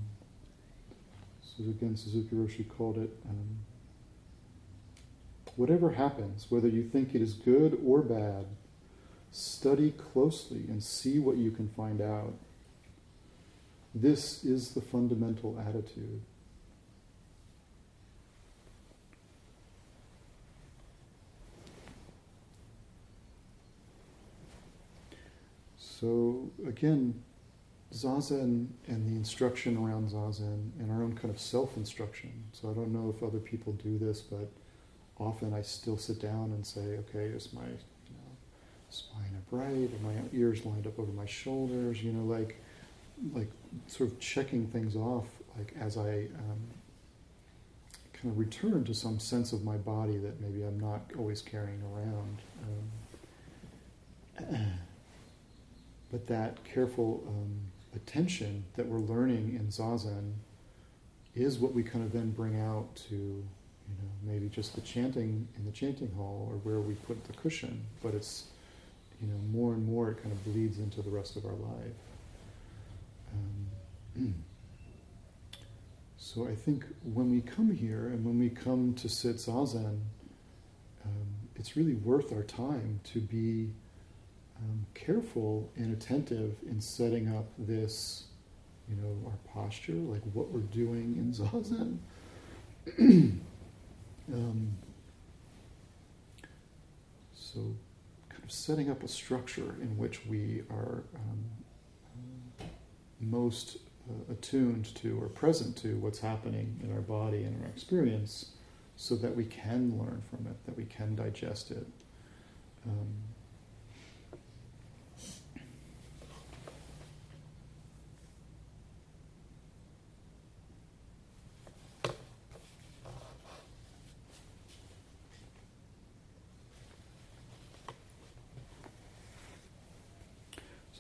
so 1.43 1.65
again, 1.65 1.97
Suzuki 1.97 2.37
Roshi 2.37 2.69
called 2.69 2.99
it 2.99 3.11
um, 3.29 3.57
whatever 5.61 5.91
happens, 5.91 6.47
whether 6.49 6.69
you 6.69 6.83
think 6.83 7.15
it 7.15 7.21
is 7.21 7.35
good 7.35 7.79
or 7.85 8.01
bad, 8.01 8.47
study 9.31 9.91
closely 9.91 10.65
and 10.69 10.83
see 10.83 11.19
what 11.19 11.37
you 11.37 11.51
can 11.51 11.69
find 11.69 12.01
out. 12.01 12.33
This 13.95 14.43
is 14.43 14.71
the 14.71 14.81
fundamental 14.81 15.63
attitude. 15.69 16.23
So 25.77 26.51
again, 26.67 27.23
zazen 27.93 28.69
and 28.89 29.07
the 29.07 29.15
instruction 29.15 29.77
around 29.77 30.09
zazen 30.09 30.71
and 30.79 30.91
our 30.91 31.03
own 31.03 31.19
kind 31.19 31.29
of 31.29 31.39
self-instruction. 31.39 32.45
So 32.53 32.71
I 32.71 32.73
don't 32.73 32.95
know 32.95 33.15
if 33.15 33.23
other 33.23 33.41
people 33.41 33.75
do 33.75 33.99
this, 33.99 34.23
but 34.23 34.51
often 35.21 35.55
I 35.55 35.63
still 35.63 35.97
sit 35.97 36.21
down 36.21 36.53
and 36.53 36.67
say, 36.67 36.81
okay, 36.81 37.25
is 37.25 37.53
my 37.53 37.63
you 37.63 37.69
know, 37.69 38.33
spine 38.89 39.37
upright? 39.37 39.91
Are 39.95 40.07
my 40.07 40.15
ears 40.33 40.65
lined 40.65 40.87
up 40.87 40.99
over 40.99 41.13
my 41.13 41.27
shoulders? 41.27 42.03
You 42.03 42.13
know, 42.13 42.25
like 42.25 42.61
like 43.35 43.51
sort 43.87 44.11
of 44.11 44.19
checking 44.19 44.67
things 44.69 44.97
off, 44.97 45.27
like 45.57 45.75
as 45.79 45.99
I 45.99 46.29
um, 46.39 46.61
kind 48.15 48.33
of 48.33 48.39
return 48.39 48.83
to 48.85 48.95
some 48.95 49.19
sense 49.19 49.53
of 49.53 49.63
my 49.63 49.77
body 49.77 50.17
that 50.19 50.41
maybe 50.41 50.63
I'm 50.63 50.81
not 50.81 51.03
always 51.19 51.43
carrying 51.43 51.83
around. 51.83 52.39
Um, 54.39 54.67
But 56.11 56.27
that 56.27 56.65
careful 56.65 57.23
um, 57.27 57.61
attention 57.95 58.65
that 58.77 58.87
we're 58.87 58.99
learning 58.99 59.55
in 59.55 59.69
zazen 59.69 60.35
is 61.35 61.59
what 61.59 61.73
we 61.73 61.83
kind 61.85 62.05
of 62.05 62.13
then 62.13 62.33
bring 62.33 62.61
out 62.61 62.97
to, 63.09 63.45
you 63.91 64.03
know, 64.03 64.33
maybe 64.33 64.49
just 64.49 64.75
the 64.75 64.81
chanting 64.81 65.49
in 65.57 65.65
the 65.65 65.73
chanting 65.73 66.11
hall 66.13 66.49
or 66.51 66.57
where 66.59 66.81
we 66.81 66.95
put 66.95 67.25
the 67.25 67.33
cushion. 67.35 67.85
But 68.03 68.15
it's, 68.15 68.45
you 69.21 69.29
know, 69.29 69.39
more 69.51 69.75
and 69.75 69.87
more 69.87 70.11
it 70.11 70.23
kind 70.23 70.33
of 70.33 70.45
bleeds 70.45 70.79
into 70.79 71.03
the 71.03 71.11
rest 71.11 71.37
of 71.37 71.45
our 71.45 71.53
life. 71.53 71.99
Um, 74.17 74.35
so 76.19 76.47
I 76.47 76.55
think 76.55 76.85
when 77.15 77.31
we 77.31 77.41
come 77.41 77.71
here 77.71 78.07
and 78.07 78.25
when 78.25 78.39
we 78.39 78.51
come 78.51 78.95
to 78.95 79.09
sit 79.09 79.37
zazen, 79.37 80.01
um, 81.05 81.27
it's 81.57 81.77
really 81.77 81.95
worth 81.95 82.33
our 82.33 82.43
time 82.43 83.01
to 83.13 83.21
be 83.21 83.71
um, 84.59 84.87
careful 84.95 85.71
and 85.77 85.93
attentive 85.93 86.57
in 86.69 86.81
setting 86.81 87.35
up 87.35 87.47
this, 87.59 88.25
you 88.89 88.97
know, 88.97 89.17
our 89.27 89.39
posture, 89.53 89.93
like 89.93 90.23
what 90.33 90.51
we're 90.51 90.61
doing 90.61 91.17
in 91.19 91.33
zazen. 91.33 91.99
um, 94.33 94.77
so, 97.35 97.61
kind 98.29 98.45
of 98.45 98.53
setting 98.53 98.91
up 98.91 99.03
a 99.03 99.09
structure 99.09 99.75
in 99.81 99.97
which 99.97 100.25
we 100.27 100.63
are 100.71 101.03
um, 101.15 102.67
most 103.21 103.79
uh, 104.09 104.33
attuned 104.33 104.95
to 104.97 105.21
or 105.21 105.29
present 105.29 105.77
to 105.77 105.97
what's 105.97 106.21
happening 106.21 106.79
in 106.83 106.93
our 106.93 107.01
body 107.01 107.43
and 107.45 107.63
our 107.63 107.69
experience 107.69 108.53
so 108.97 109.17
that 109.17 109.35
we 109.35 109.45
can 109.45 109.99
learn 109.99 110.23
from 110.31 110.47
it, 110.47 110.65
that 110.67 110.77
we 110.77 110.85
can 110.85 111.17
digest 111.17 111.71
it. 111.71 111.87
Um, 112.87 113.15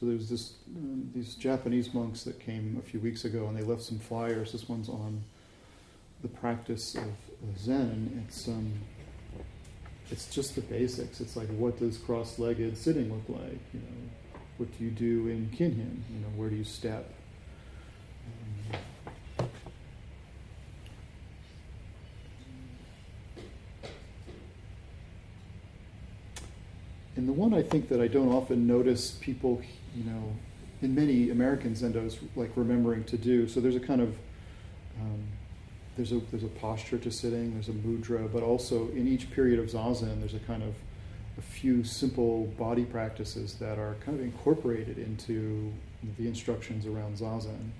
So 0.00 0.06
there's 0.06 0.30
this 0.30 0.54
uh, 0.74 0.80
these 1.14 1.34
Japanese 1.34 1.92
monks 1.92 2.24
that 2.24 2.40
came 2.40 2.80
a 2.82 2.88
few 2.88 3.00
weeks 3.00 3.26
ago, 3.26 3.46
and 3.48 3.56
they 3.58 3.62
left 3.62 3.82
some 3.82 3.98
flyers. 3.98 4.52
This 4.52 4.66
one's 4.66 4.88
on 4.88 5.22
the 6.22 6.28
practice 6.28 6.94
of 6.94 7.58
Zen. 7.58 8.24
It's 8.26 8.48
um, 8.48 8.72
it's 10.10 10.34
just 10.34 10.54
the 10.54 10.62
basics. 10.62 11.20
It's 11.20 11.36
like 11.36 11.48
what 11.48 11.78
does 11.78 11.98
cross-legged 11.98 12.78
sitting 12.78 13.12
look 13.12 13.28
like? 13.28 13.60
You 13.74 13.80
know, 13.80 14.08
what 14.56 14.78
do 14.78 14.84
you 14.84 14.90
do 14.90 15.28
in 15.28 15.50
kinhin? 15.50 16.00
You 16.10 16.20
know, 16.20 16.28
where 16.34 16.48
do 16.48 16.56
you 16.56 16.64
step? 16.64 17.12
Um, 19.38 19.48
and 27.16 27.28
the 27.28 27.34
one 27.34 27.52
I 27.52 27.59
think 27.70 27.88
that 27.88 28.00
I 28.00 28.08
don't 28.08 28.32
often 28.32 28.66
notice 28.66 29.12
people 29.20 29.62
you 29.94 30.04
know, 30.04 30.32
in 30.82 30.94
many 30.94 31.30
American 31.30 31.74
zendos, 31.74 32.18
like 32.36 32.50
remembering 32.56 33.04
to 33.04 33.16
do. 33.16 33.48
So 33.48 33.60
there's 33.60 33.76
a 33.76 33.80
kind 33.80 34.00
of 34.00 34.16
um, 35.00 35.22
there's 35.96 36.12
a 36.12 36.20
there's 36.30 36.44
a 36.44 36.48
posture 36.48 36.98
to 36.98 37.10
sitting, 37.10 37.54
there's 37.54 37.68
a 37.68 37.72
mudra, 37.72 38.30
but 38.32 38.42
also 38.42 38.88
in 38.90 39.08
each 39.08 39.30
period 39.30 39.58
of 39.58 39.66
zazen, 39.66 40.20
there's 40.20 40.34
a 40.34 40.40
kind 40.40 40.62
of 40.62 40.74
a 41.38 41.42
few 41.42 41.84
simple 41.84 42.46
body 42.58 42.84
practices 42.84 43.54
that 43.54 43.78
are 43.78 43.96
kind 44.04 44.18
of 44.18 44.24
incorporated 44.24 44.98
into 44.98 45.72
the 46.18 46.26
instructions 46.26 46.86
around 46.86 47.16
zazen. 47.16 47.70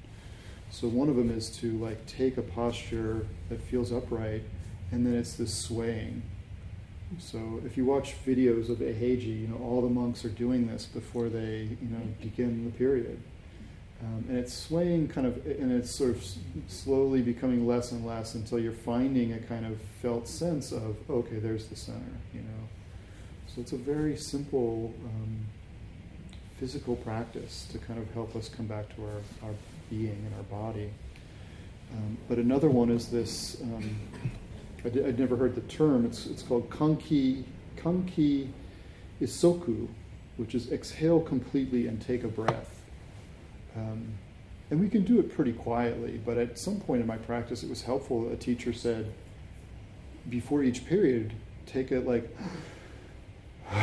So 0.70 0.87
one 0.87 1.09
of 1.09 1.16
them 1.16 1.31
is 1.31 1.50
to 1.59 1.72
like 1.79 2.07
take 2.07 2.37
a 2.37 2.42
posture 2.42 3.26
that 3.48 3.61
feels 3.61 3.92
upright, 3.92 4.42
and 4.92 5.05
then 5.05 5.14
it's 5.14 5.35
this 5.35 5.53
swaying. 5.53 6.22
So 7.18 7.61
if 7.64 7.77
you 7.77 7.85
watch 7.85 8.14
videos 8.25 8.68
of 8.68 8.79
Eiheiji, 8.79 9.40
you 9.40 9.49
know 9.49 9.59
all 9.62 9.83
the 9.83 9.88
monks 9.88 10.25
are 10.25 10.31
doing 10.31 10.66
this 10.66 10.87
before 10.87 11.29
they, 11.29 11.68
you 11.81 11.88
know, 11.88 12.01
begin 12.20 12.64
the 12.64 12.70
period. 12.70 13.20
Um, 14.03 14.25
and 14.29 14.38
it's 14.38 14.55
swaying 14.55 15.09
kind 15.09 15.27
of, 15.27 15.44
and 15.46 15.73
it's 15.73 15.90
sort 15.90 16.11
of 16.12 16.25
slowly 16.68 17.20
becoming 17.20 17.66
less 17.66 17.92
and 17.92 18.07
less 18.07 18.35
until 18.35 18.59
you're 18.59 18.73
finding 18.73 19.35
a 19.35 19.38
kind 19.40 19.66
of 19.66 19.79
felt 20.01 20.27
sense 20.27 20.73
of, 20.73 20.96
okay, 21.11 21.38
there's 21.38 21.66
the 21.66 21.77
center, 21.77 22.01
you 22.33 22.40
know. 22.40 22.68
So 23.46 23.61
it's 23.61 23.73
a 23.73 23.77
very 23.77 24.16
simple 24.16 24.94
um, 25.05 25.46
physical 26.59 26.96
practice 26.96 27.66
to 27.73 27.79
kind 27.79 27.99
of 27.99 28.11
help 28.14 28.35
us 28.37 28.49
come 28.49 28.66
back 28.66 28.94
to 28.96 29.03
our, 29.03 29.49
our 29.49 29.55
being 29.90 30.25
and 30.27 30.35
our 30.37 30.44
body. 30.44 30.90
Um, 31.92 32.16
but 32.29 32.38
another 32.38 32.70
one 32.70 32.90
is 32.90 33.09
this, 33.09 33.61
um, 33.62 33.99
I'd 34.85 35.19
never 35.19 35.37
heard 35.37 35.55
the 35.55 35.61
term, 35.62 36.07
it's, 36.07 36.27
it's 36.27 36.43
called 36.43 36.71
kanki, 36.71 37.45
kanki 37.77 38.49
issoku, 39.21 39.88
which 40.37 40.55
is 40.55 40.73
exhale 40.73 41.21
completely 41.21 41.87
and 41.87 42.01
take 42.01 42.25
a 42.25 42.29
breath. 42.29 42.83
Um, 43.77 44.14
and 44.71 44.81
we 44.81 44.88
can 44.88 45.05
do 45.05 45.19
it 45.21 45.35
pretty 45.35 45.53
quietly, 45.53 46.21
but 46.25 46.38
at 46.38 46.59
some 46.59 46.81
point 46.81 47.01
in 47.01 47.07
my 47.07 47.19
practice, 47.19 47.62
it 47.62 47.69
was 47.69 47.83
helpful. 47.83 48.31
A 48.33 48.37
teacher 48.37 48.73
said, 48.73 49.12
before 50.29 50.62
each 50.62 50.87
period, 50.87 51.33
take 51.66 51.93
it 51.93 52.07
like, 52.07 52.35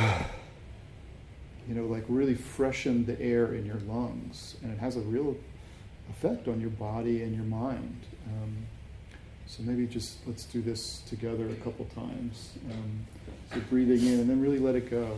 you 1.68 1.76
know, 1.76 1.86
like 1.86 2.06
really 2.08 2.36
freshen 2.36 3.06
the 3.06 3.20
air 3.22 3.54
in 3.54 3.66
your 3.66 3.80
lungs. 3.88 4.56
And 4.64 4.72
it 4.72 4.80
has 4.80 4.96
a 4.96 5.02
real 5.02 5.36
effect 6.10 6.48
on 6.48 6.62
your 6.62 6.70
body 6.70 7.22
and 7.22 7.36
your 7.36 7.46
mind. 7.46 8.02
Um, 8.28 8.56
so 9.48 9.64
maybe 9.64 9.88
just 9.88 10.18
let's 10.28 10.44
do 10.46 10.62
this 10.62 11.00
together 11.08 11.50
a 11.50 11.56
couple 11.56 11.86
times. 11.96 12.54
Um, 12.70 13.08
so 13.54 13.62
breathing 13.70 14.06
in 14.06 14.20
and 14.20 14.30
then 14.30 14.42
really 14.42 14.60
let 14.60 14.76
it 14.76 14.90
go. 14.90 15.18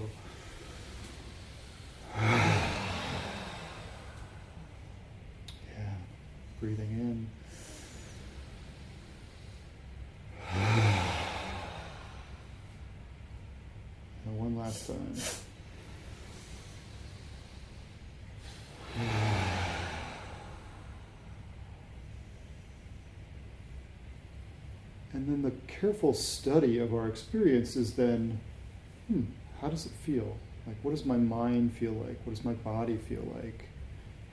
Yeah, 5.77 5.93
breathing 6.59 6.91
in. 6.91 7.27
And 14.25 14.37
one 14.37 14.57
last 14.57 14.85
time. 14.85 15.15
Then 25.31 25.41
the 25.41 25.51
careful 25.67 26.13
study 26.13 26.79
of 26.79 26.93
our 26.93 27.07
experience 27.07 27.75
is 27.75 27.93
then, 27.93 28.39
hmm, 29.07 29.23
how 29.61 29.69
does 29.69 29.85
it 29.85 29.91
feel? 30.03 30.37
Like, 30.65 30.77
what 30.83 30.91
does 30.91 31.05
my 31.05 31.17
mind 31.17 31.73
feel 31.73 31.93
like? 31.93 32.19
What 32.25 32.35
does 32.35 32.45
my 32.45 32.53
body 32.53 32.97
feel 32.97 33.23
like? 33.35 33.65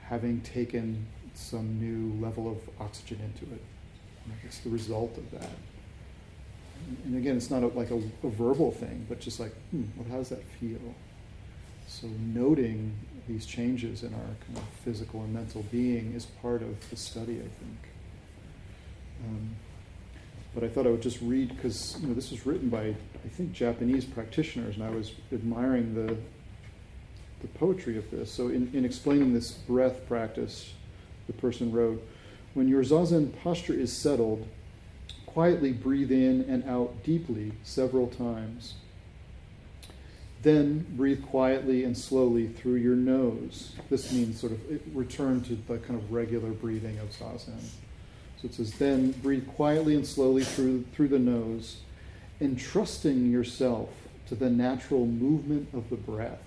Having 0.03 0.41
taken 0.41 1.05
some 1.33 1.79
new 1.79 2.19
level 2.23 2.49
of 2.49 2.57
oxygen 2.79 3.19
into 3.23 3.53
it. 3.53 3.61
It's 4.43 4.59
the 4.59 4.69
result 4.69 5.17
of 5.17 5.31
that. 5.31 5.49
And 7.05 7.17
again, 7.17 7.37
it's 7.37 7.49
not 7.49 7.63
a, 7.63 7.67
like 7.67 7.91
a, 7.91 7.95
a, 7.95 8.29
verbal 8.29 8.71
thing, 8.71 9.05
but 9.09 9.19
just 9.19 9.39
like, 9.39 9.53
hmm, 9.71 9.83
well, 9.95 10.07
how 10.09 10.17
does 10.17 10.29
that 10.29 10.43
feel? 10.59 10.79
So 11.87 12.07
noting 12.07 12.93
these 13.27 13.45
changes 13.45 14.03
in 14.03 14.13
our 14.13 14.19
kind 14.19 14.57
of 14.57 14.63
physical 14.83 15.21
and 15.21 15.33
mental 15.33 15.63
being 15.71 16.13
is 16.13 16.25
part 16.25 16.61
of 16.61 16.89
the 16.89 16.95
study, 16.95 17.37
I 17.37 17.49
think. 17.59 17.89
Um, 19.25 19.55
but 20.57 20.65
I 20.65 20.69
thought 20.69 20.87
I 20.87 20.89
would 20.89 21.03
just 21.03 21.21
read 21.21 21.55
because 21.55 21.99
you 22.01 22.07
know, 22.07 22.15
this 22.15 22.31
was 22.31 22.47
written 22.47 22.67
by 22.67 22.87
I 22.87 23.29
think 23.29 23.51
Japanese 23.51 24.05
practitioners, 24.05 24.73
and 24.73 24.83
I 24.83 24.89
was 24.89 25.11
admiring 25.31 25.93
the 25.93 26.17
the 27.41 27.47
poetry 27.59 27.95
of 27.95 28.09
this. 28.09 28.31
So 28.31 28.47
in, 28.47 28.71
in 28.73 28.83
explaining 28.83 29.35
this 29.35 29.51
breath 29.51 30.07
practice, 30.07 30.73
the 31.27 31.33
person 31.33 31.71
wrote, 31.71 32.03
When 32.55 32.67
your 32.67 32.81
zazen 32.81 33.39
posture 33.43 33.75
is 33.75 33.95
settled, 33.95 34.47
quietly 35.27 35.73
breathe 35.73 36.11
in 36.11 36.41
and 36.49 36.67
out 36.67 37.03
deeply 37.03 37.51
several 37.61 38.07
times. 38.07 38.73
Then 40.41 40.87
breathe 40.97 41.23
quietly 41.23 41.83
and 41.83 41.95
slowly 41.95 42.47
through 42.47 42.77
your 42.77 42.95
nose. 42.95 43.75
This 43.91 44.11
means 44.11 44.39
sort 44.39 44.53
of 44.53 44.59
return 44.95 45.41
to 45.41 45.55
the 45.55 45.77
kind 45.77 45.99
of 45.99 46.11
regular 46.11 46.49
breathing 46.49 46.97
of 46.97 47.11
zazen. 47.11 47.61
So 48.41 48.47
it 48.47 48.53
says, 48.53 48.73
then 48.73 49.11
breathe 49.11 49.47
quietly 49.47 49.95
and 49.95 50.05
slowly 50.05 50.43
through, 50.43 50.83
through 50.93 51.07
the 51.07 51.19
nose, 51.19 51.77
entrusting 52.39 53.31
yourself 53.31 53.89
to 54.27 54.35
the 54.35 54.49
natural 54.49 55.07
movement 55.07 55.69
of 55.73 55.89
the 55.89 55.95
breath. 55.95 56.39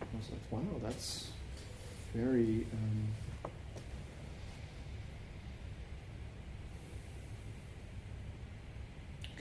I 0.00 0.16
was 0.16 0.30
like, 0.30 0.40
wow, 0.52 0.80
that's 0.82 1.30
very 2.14 2.66
um, 2.72 3.50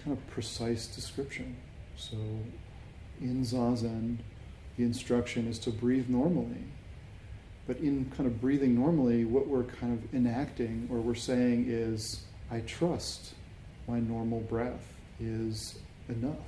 kind 0.04 0.18
of 0.18 0.28
precise 0.28 0.88
description. 0.88 1.56
So 1.96 2.18
in 3.22 3.44
Zazen, 3.44 4.18
the 4.78 4.84
instruction 4.84 5.48
is 5.48 5.60
to 5.60 5.70
breathe 5.70 6.10
normally. 6.10 6.64
But 7.68 7.78
in 7.78 8.12
kind 8.16 8.28
of 8.28 8.40
breathing 8.40 8.76
normally, 8.76 9.26
what 9.26 9.48
we're 9.48 9.64
kind 9.64 9.94
of 9.94 10.14
enacting 10.14 10.88
or 10.92 10.98
we're 10.98 11.16
saying 11.16 11.66
is, 11.68 12.24
I 12.52 12.60
trust 12.62 13.34
my 13.88 14.00
normal 14.00 14.42
breath 14.42 14.86
is 15.20 15.80
enough, 16.08 16.46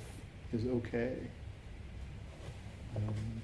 is 0.54 0.66
okay. 0.68 1.16
Um, 2.96 3.42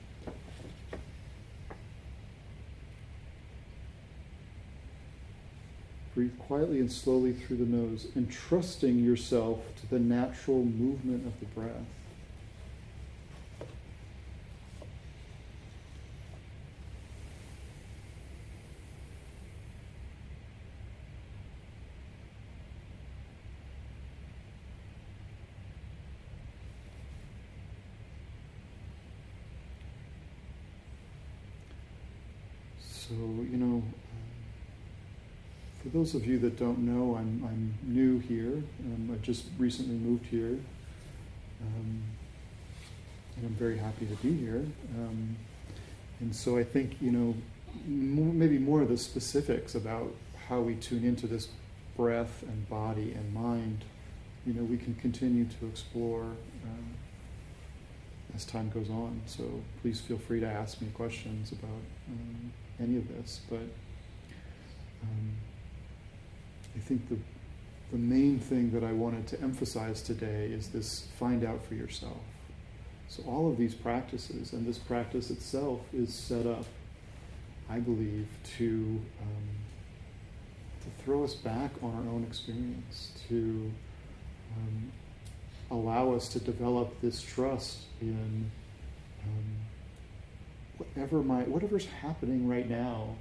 Breathe 6.13 6.37
quietly 6.37 6.79
and 6.79 6.91
slowly 6.91 7.33
through 7.33 7.57
the 7.57 7.65
nose, 7.65 8.05
entrusting 8.15 8.99
yourself 9.03 9.59
to 9.81 9.89
the 9.89 9.97
natural 9.97 10.63
movement 10.63 11.25
of 11.25 11.39
the 11.39 11.47
breath. 11.47 11.71
So, 32.79 33.15
you 33.15 33.57
know, 33.57 33.83
for 35.81 35.89
those 36.03 36.15
of 36.15 36.27
you 36.27 36.37
that 36.37 36.59
don't 36.59 36.79
know, 36.79 37.15
I'm, 37.15 37.47
I'm 37.47 37.73
new 37.81 38.19
here. 38.19 38.61
Um, 38.81 39.09
I 39.13 39.25
just 39.25 39.45
recently 39.57 39.95
moved 39.95 40.25
here. 40.25 40.59
Um, 41.61 42.03
and 43.37 43.45
I'm 43.45 43.55
very 43.55 43.77
happy 43.77 44.05
to 44.07 44.15
be 44.15 44.33
here. 44.33 44.65
Um, 44.97 45.37
and 46.19 46.35
so 46.35 46.57
I 46.57 46.65
think, 46.65 46.97
you 46.99 47.09
know, 47.09 47.35
more, 47.87 48.33
maybe 48.33 48.57
more 48.57 48.81
of 48.81 48.89
the 48.89 48.97
specifics 48.97 49.75
about 49.75 50.13
how 50.49 50.59
we 50.59 50.75
tune 50.75 51.05
into 51.05 51.25
this 51.25 51.47
breath 51.95 52.43
and 52.43 52.67
body 52.67 53.13
and 53.13 53.33
mind, 53.33 53.85
you 54.45 54.53
know, 54.53 54.63
we 54.63 54.75
can 54.75 54.95
continue 54.95 55.45
to 55.45 55.67
explore 55.67 56.23
um, 56.23 56.93
as 58.35 58.43
time 58.43 58.69
goes 58.71 58.89
on. 58.89 59.21
So 59.25 59.45
please 59.81 60.01
feel 60.01 60.17
free 60.17 60.41
to 60.41 60.47
ask 60.47 60.81
me 60.81 60.89
questions 60.93 61.53
about 61.53 61.69
um, 62.09 62.51
any 62.77 62.97
of 62.97 63.07
this. 63.07 63.39
But 63.49 63.63
um, 65.01 65.31
I 66.75 66.79
think 66.79 67.07
the, 67.09 67.17
the 67.91 67.97
main 67.97 68.39
thing 68.39 68.71
that 68.71 68.83
I 68.83 68.91
wanted 68.91 69.27
to 69.27 69.41
emphasize 69.41 70.01
today 70.01 70.45
is 70.45 70.69
this 70.69 71.07
find 71.19 71.43
out 71.43 71.63
for 71.65 71.75
yourself. 71.75 72.17
So, 73.07 73.23
all 73.27 73.49
of 73.49 73.57
these 73.57 73.75
practices 73.75 74.53
and 74.53 74.65
this 74.65 74.79
practice 74.79 75.29
itself 75.29 75.81
is 75.93 76.13
set 76.13 76.47
up, 76.47 76.65
I 77.69 77.79
believe, 77.79 78.27
to, 78.57 79.01
um, 79.21 79.49
to 80.81 81.03
throw 81.03 81.23
us 81.23 81.35
back 81.35 81.71
on 81.83 81.93
our 81.93 82.13
own 82.13 82.25
experience, 82.27 83.11
to 83.29 83.71
um, 84.57 84.91
allow 85.69 86.13
us 86.13 86.27
to 86.29 86.39
develop 86.39 86.99
this 87.01 87.21
trust 87.21 87.79
in 88.01 88.49
um, 89.23 89.45
whatever 90.77 91.21
my, 91.21 91.43
whatever's 91.43 91.85
happening 91.85 92.47
right 92.47 92.69
now 92.69 93.15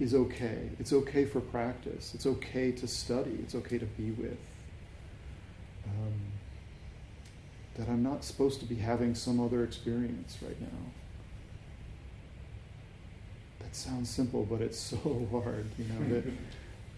is 0.00 0.14
okay. 0.14 0.70
It's 0.78 0.92
okay 0.92 1.24
for 1.24 1.40
practice. 1.40 2.12
It's 2.14 2.26
okay 2.26 2.72
to 2.72 2.86
study. 2.88 3.38
It's 3.42 3.54
okay 3.54 3.78
to 3.78 3.86
be 3.86 4.10
with. 4.10 4.38
Um, 5.86 6.20
that 7.76 7.88
I'm 7.88 8.02
not 8.02 8.24
supposed 8.24 8.60
to 8.60 8.66
be 8.66 8.76
having 8.76 9.14
some 9.14 9.40
other 9.40 9.64
experience 9.64 10.38
right 10.42 10.60
now. 10.60 10.78
That 13.60 13.74
sounds 13.74 14.10
simple, 14.10 14.44
but 14.44 14.60
it's 14.60 14.78
so 14.78 14.96
hard, 15.30 15.66
you 15.78 15.84
know, 15.84 16.14
that 16.14 16.24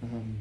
um, 0.03 0.37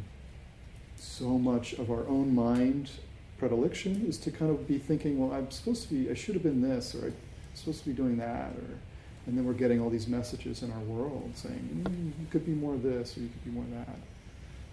so 0.97 1.37
much 1.37 1.73
of 1.73 1.89
our 1.89 2.07
own 2.07 2.33
mind 2.35 2.89
predilection 3.37 4.05
is 4.07 4.17
to 4.19 4.31
kind 4.31 4.51
of 4.51 4.67
be 4.67 4.77
thinking, 4.77 5.17
well, 5.17 5.37
I'm 5.37 5.51
supposed 5.51 5.87
to 5.87 5.93
be, 5.93 6.09
I 6.09 6.13
should 6.13 6.35
have 6.35 6.43
been 6.43 6.61
this, 6.61 6.95
or 6.95 7.07
I'm 7.07 7.13
supposed 7.53 7.83
to 7.83 7.89
be 7.89 7.93
doing 7.93 8.17
that, 8.17 8.51
or 8.51 8.79
And 9.25 9.37
then 9.37 9.45
we're 9.45 9.53
getting 9.53 9.81
all 9.81 9.89
these 9.89 10.07
messages 10.07 10.61
in 10.61 10.71
our 10.71 10.79
world 10.79 11.31
saying, 11.33 11.83
mm, 11.83 12.19
you 12.19 12.27
could 12.29 12.45
be 12.45 12.53
more 12.53 12.75
of 12.75 12.83
this 12.83 13.17
or 13.17 13.21
you 13.21 13.29
could 13.29 13.43
be 13.45 13.51
more 13.51 13.65
that. 13.73 13.95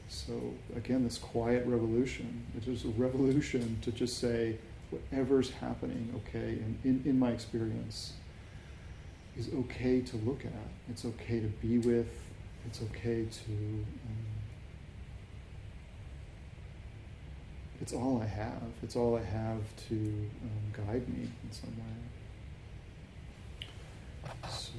So, 0.08 0.34
again, 0.76 1.04
this 1.04 1.16
quiet 1.16 1.66
revolution, 1.66 2.44
which 2.54 2.68
is 2.68 2.84
a 2.84 2.88
revolution 2.88 3.78
to 3.82 3.90
just 3.90 4.18
say, 4.18 4.58
whatever's 4.90 5.50
happening, 5.50 6.12
okay, 6.16 6.58
in, 6.58 6.78
in, 6.84 7.02
in 7.06 7.18
my 7.18 7.30
experience, 7.30 8.12
is 9.38 9.48
okay 9.54 10.02
to 10.02 10.16
look 10.18 10.44
at. 10.44 10.52
It's 10.90 11.06
okay 11.06 11.40
to 11.40 11.46
be 11.46 11.78
with. 11.78 12.08
It's 12.66 12.82
okay 12.82 13.24
to. 13.24 13.52
Um, 13.52 13.86
it's 17.80 17.92
all 17.92 18.20
I 18.22 18.26
have. 18.26 18.62
It's 18.82 18.94
all 18.94 19.16
I 19.16 19.24
have 19.24 19.62
to 19.88 19.94
um, 19.94 20.86
guide 20.86 21.08
me 21.08 21.22
in 21.22 21.52
some 21.52 21.70
way. 21.70 22.12
So, 24.49 24.73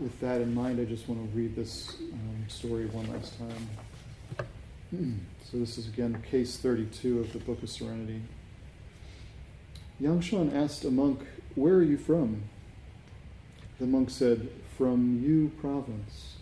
with 0.00 0.18
that 0.20 0.40
in 0.40 0.54
mind, 0.54 0.80
I 0.80 0.84
just 0.84 1.08
want 1.08 1.20
to 1.30 1.36
read 1.36 1.56
this 1.56 1.96
um, 2.12 2.44
story 2.48 2.86
one 2.86 3.10
last 3.12 3.38
time. 3.38 3.68
so, 5.50 5.58
this 5.58 5.78
is 5.78 5.88
again 5.88 6.22
case 6.30 6.56
32 6.56 7.20
of 7.20 7.32
the 7.32 7.38
Book 7.38 7.62
of 7.62 7.70
Serenity. 7.70 8.22
Yangshan 10.00 10.54
asked 10.54 10.84
a 10.84 10.90
monk, 10.90 11.20
Where 11.54 11.74
are 11.74 11.82
you 11.82 11.96
from? 11.96 12.42
The 13.78 13.86
monk 13.86 14.10
said, 14.10 14.48
From 14.76 15.22
Yu 15.22 15.50
province. 15.60 16.36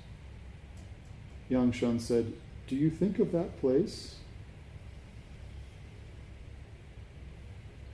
Yangshan 1.51 2.01
said, 2.01 2.33
Do 2.69 2.77
you 2.77 2.91
think 2.91 3.19
of 3.19 3.33
that 3.33 3.61
place? 3.61 4.17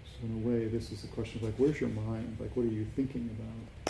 So, 0.05 0.27
in 0.27 0.42
a 0.42 0.49
way, 0.49 0.66
this 0.66 0.92
is 0.92 1.05
a 1.05 1.09
question 1.09 1.38
of 1.38 1.45
like, 1.45 1.55
where's 1.57 1.81
your 1.81 1.90
mind? 1.90 2.37
Like, 2.40 2.57
what 2.57 2.64
are 2.64 2.71
you 2.71 2.87
thinking 2.97 3.29
about? 3.38 3.86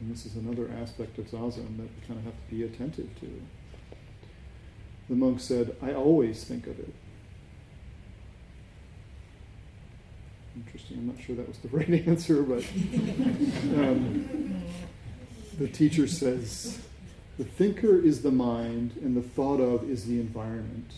And 0.00 0.12
this 0.12 0.26
is 0.26 0.36
another 0.36 0.70
aspect 0.80 1.18
of 1.18 1.26
zazen 1.26 1.76
that 1.76 1.82
we 1.82 2.06
kind 2.06 2.18
of 2.18 2.24
have 2.24 2.34
to 2.34 2.54
be 2.54 2.62
attentive 2.62 3.08
to. 3.20 3.42
The 5.08 5.14
monk 5.14 5.40
said, 5.40 5.74
I 5.82 5.92
always 5.92 6.44
think 6.44 6.66
of 6.66 6.78
it. 6.78 6.92
Interesting, 10.54 10.98
I'm 10.98 11.06
not 11.08 11.20
sure 11.20 11.36
that 11.36 11.48
was 11.48 11.58
the 11.58 11.68
right 11.76 12.06
answer, 12.06 12.42
but 12.42 12.64
um, 13.78 14.62
the 15.58 15.68
teacher 15.68 16.06
says, 16.06 16.78
the 17.38 17.44
thinker 17.44 17.98
is 17.98 18.22
the 18.22 18.32
mind, 18.32 18.98
and 19.02 19.16
the 19.16 19.22
thought 19.22 19.60
of 19.60 19.88
is 19.88 20.04
the 20.06 20.20
environment. 20.20 20.92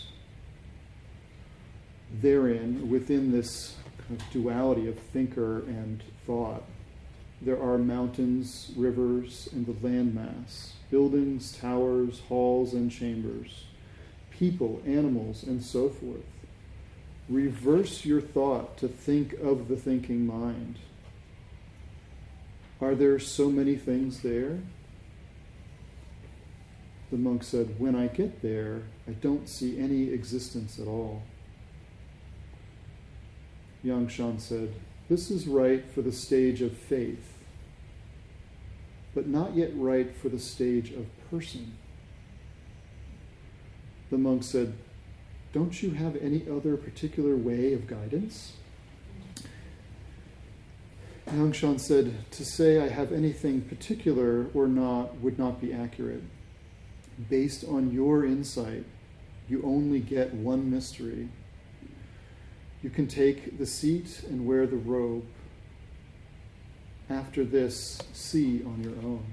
Therein, 2.21 2.91
within 2.91 3.31
this 3.31 3.77
kind 3.99 4.21
of 4.21 4.31
duality 4.31 4.89
of 4.89 4.99
thinker 4.99 5.59
and 5.59 6.03
thought, 6.27 6.65
there 7.43 7.61
are 7.61 7.79
mountains, 7.79 8.71
rivers, 8.77 9.49
and 9.53 9.65
the 9.65 9.73
landmass, 9.73 10.73
buildings, 10.91 11.57
towers, 11.57 12.21
halls, 12.29 12.75
and 12.75 12.91
chambers, 12.91 13.65
people, 14.31 14.83
animals, 14.87 15.43
and 15.43 15.63
so 15.63 15.89
forth. 15.89 16.21
Reverse 17.31 18.05
your 18.05 18.21
thought 18.21 18.77
to 18.79 18.89
think 18.89 19.33
of 19.35 19.69
the 19.69 19.77
thinking 19.77 20.27
mind. 20.27 20.79
Are 22.81 22.95
there 22.95 23.19
so 23.19 23.51
many 23.51 23.77
things 23.77 24.21
there? 24.21 24.59
The 27.11 27.17
monk 27.17 27.43
said, 27.43 27.79
When 27.79 27.95
I 27.95 28.09
get 28.09 28.43
there, 28.43 28.83
I 29.09 29.13
don't 29.13 29.49
see 29.49 29.79
any 29.79 30.11
existence 30.11 30.79
at 30.79 30.87
all. 30.87 31.23
Yangshan 33.85 34.41
said, 34.41 34.75
This 35.09 35.31
is 35.31 35.47
right 35.47 35.85
for 35.91 36.03
the 36.03 36.13
stage 36.13 36.61
of 36.61 36.77
faith 36.77 37.30
but 39.15 39.27
not 39.27 39.57
yet 39.57 39.71
right 39.75 40.15
for 40.17 40.29
the 40.29 40.39
stage 40.39 40.93
of 40.93 41.07
person. 41.31 41.77
The 44.11 44.19
monk 44.19 44.43
said, 44.43 44.75
Don't 45.53 45.83
you 45.83 45.91
have 45.91 46.17
any 46.17 46.45
other 46.49 46.77
particular 46.77 47.37
way 47.37 47.73
of 47.73 47.87
guidance? 47.87 48.55
Yangshan 51.29 51.79
said, 51.79 52.31
To 52.33 52.45
say 52.45 52.81
I 52.81 52.89
have 52.89 53.13
anything 53.13 53.63
particular 53.63 54.49
or 54.53 54.67
not 54.67 55.21
would 55.21 55.39
not 55.39 55.61
be 55.61 55.73
accurate. 55.73 56.23
Based 57.29 57.65
on 57.65 57.93
your 57.93 58.25
insight, 58.25 58.85
you 59.49 59.63
only 59.65 60.01
get 60.01 60.35
one 60.35 60.71
mystery. 60.71 61.29
You 62.83 62.91
can 62.91 63.07
take 63.07 63.59
the 63.59 63.67
seat 63.67 64.25
and 64.29 64.47
wear 64.47 64.67
the 64.67 64.77
robe 64.77 65.27
after 67.11 67.45
this 67.45 67.99
see 68.13 68.63
on 68.65 68.83
your 68.83 68.93
own. 68.93 69.25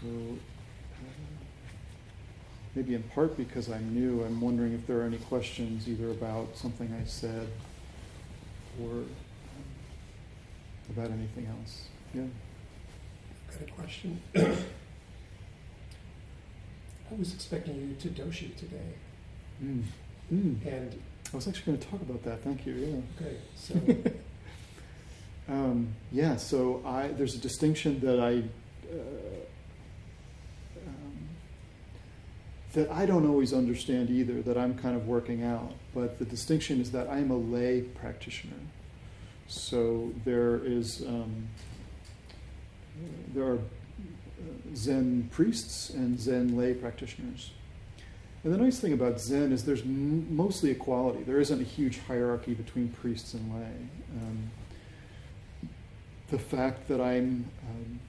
So, 0.00 0.06
maybe 2.74 2.94
in 2.94 3.02
part 3.04 3.36
because 3.36 3.70
I'm 3.70 3.94
new, 3.94 4.24
I'm 4.24 4.40
wondering 4.40 4.72
if 4.72 4.84
there 4.86 4.98
are 5.00 5.04
any 5.04 5.18
questions 5.18 5.86
either 5.88 6.10
about 6.10 6.56
something 6.56 6.92
I 7.00 7.04
said 7.06 7.48
or 8.82 8.90
um, 8.90 9.06
about 10.90 11.10
anything 11.10 11.46
else. 11.46 11.84
Yeah. 12.14 12.22
I've 13.48 13.60
got 13.60 13.68
a 13.68 13.72
question. 13.72 14.20
I 14.36 14.56
was 17.18 17.34
expecting 17.34 17.76
you 17.76 17.94
to 18.00 18.08
doshi 18.08 18.56
today. 18.56 18.94
Mm. 19.62 19.82
Mm. 20.32 20.66
And 20.66 21.02
I 21.32 21.36
was 21.36 21.48
actually 21.48 21.64
going 21.72 21.78
to 21.78 21.88
talk 21.88 22.00
about 22.00 22.22
that. 22.24 22.42
Thank 22.42 22.66
you. 22.66 22.74
Yeah. 22.74 23.26
Okay. 23.26 23.36
So. 23.56 24.12
um, 25.52 25.94
yeah. 26.12 26.36
So 26.36 26.82
I 26.84 27.08
there's 27.08 27.34
a 27.34 27.38
distinction 27.38 28.00
that 28.00 28.20
I 28.20 28.42
uh, 28.92 28.96
um, 30.86 31.28
that 32.72 32.90
I 32.90 33.06
don't 33.06 33.28
always 33.28 33.52
understand 33.52 34.10
either. 34.10 34.42
That 34.42 34.56
I'm 34.56 34.76
kind 34.78 34.96
of 34.96 35.06
working 35.06 35.44
out. 35.44 35.72
But 35.94 36.18
the 36.18 36.24
distinction 36.24 36.80
is 36.80 36.92
that 36.92 37.08
I 37.08 37.18
am 37.18 37.30
a 37.30 37.36
lay 37.36 37.82
practitioner. 37.82 38.56
So 39.48 40.12
there 40.24 40.64
is 40.64 41.02
um, 41.06 41.48
there 43.34 43.44
are 43.44 43.58
uh, 43.58 44.74
Zen 44.74 45.28
priests 45.32 45.90
and 45.90 46.18
Zen 46.18 46.56
lay 46.56 46.74
practitioners. 46.74 47.50
And 48.42 48.54
the 48.54 48.58
nice 48.58 48.80
thing 48.80 48.94
about 48.94 49.20
Zen 49.20 49.52
is 49.52 49.64
there's 49.64 49.82
m- 49.82 50.34
mostly 50.34 50.70
equality. 50.70 51.22
There 51.24 51.40
isn't 51.40 51.60
a 51.60 51.64
huge 51.64 51.98
hierarchy 51.98 52.54
between 52.54 52.88
priests 52.88 53.34
and 53.34 53.54
lay. 53.54 53.72
Um, 54.16 54.50
the 56.30 56.38
fact 56.38 56.88
that 56.88 57.00
I'm, 57.00 57.50
um, 57.68 58.00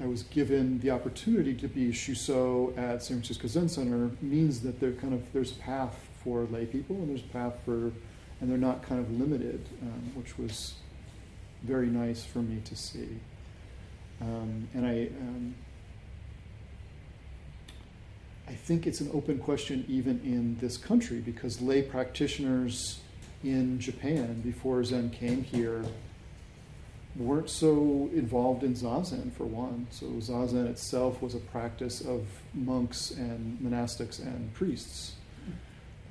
I 0.00 0.06
was 0.06 0.24
given 0.24 0.80
the 0.80 0.90
opportunity 0.90 1.54
to 1.54 1.68
be 1.68 1.92
shuso 1.92 2.76
at 2.76 3.02
San 3.02 3.18
Francisco 3.18 3.46
Zen 3.46 3.68
Center 3.68 4.10
means 4.20 4.60
that 4.60 4.80
there 4.80 4.92
kind 4.92 5.14
of 5.14 5.22
there's 5.32 5.52
a 5.52 5.56
path 5.56 6.08
for 6.24 6.44
lay 6.50 6.66
people 6.66 6.96
and 6.96 7.10
there's 7.10 7.22
a 7.22 7.32
path 7.32 7.54
for, 7.64 7.92
and 8.40 8.50
they're 8.50 8.58
not 8.58 8.82
kind 8.82 9.00
of 9.00 9.10
limited, 9.20 9.64
um, 9.82 10.12
which 10.14 10.36
was 10.36 10.74
very 11.62 11.86
nice 11.86 12.24
for 12.24 12.40
me 12.40 12.60
to 12.64 12.74
see. 12.74 13.20
Um, 14.20 14.68
and 14.74 14.84
I 14.84 15.08
um, 15.20 15.54
I 18.48 18.52
think 18.52 18.86
it's 18.86 19.00
an 19.00 19.10
open 19.12 19.38
question 19.38 19.84
even 19.88 20.20
in 20.24 20.56
this 20.58 20.78
country 20.78 21.18
because 21.18 21.60
lay 21.60 21.82
practitioners 21.82 23.00
in 23.44 23.78
Japan 23.78 24.40
before 24.40 24.82
Zen 24.82 25.10
came 25.10 25.44
here 25.44 25.84
weren't 27.14 27.50
so 27.50 28.08
involved 28.14 28.62
in 28.62 28.74
zazen 28.74 29.32
for 29.32 29.44
one. 29.44 29.86
So 29.90 30.06
zazen 30.06 30.66
itself 30.66 31.20
was 31.20 31.34
a 31.34 31.40
practice 31.40 32.00
of 32.00 32.26
monks 32.54 33.10
and 33.10 33.58
monastics 33.60 34.18
and 34.18 34.52
priests. 34.54 35.12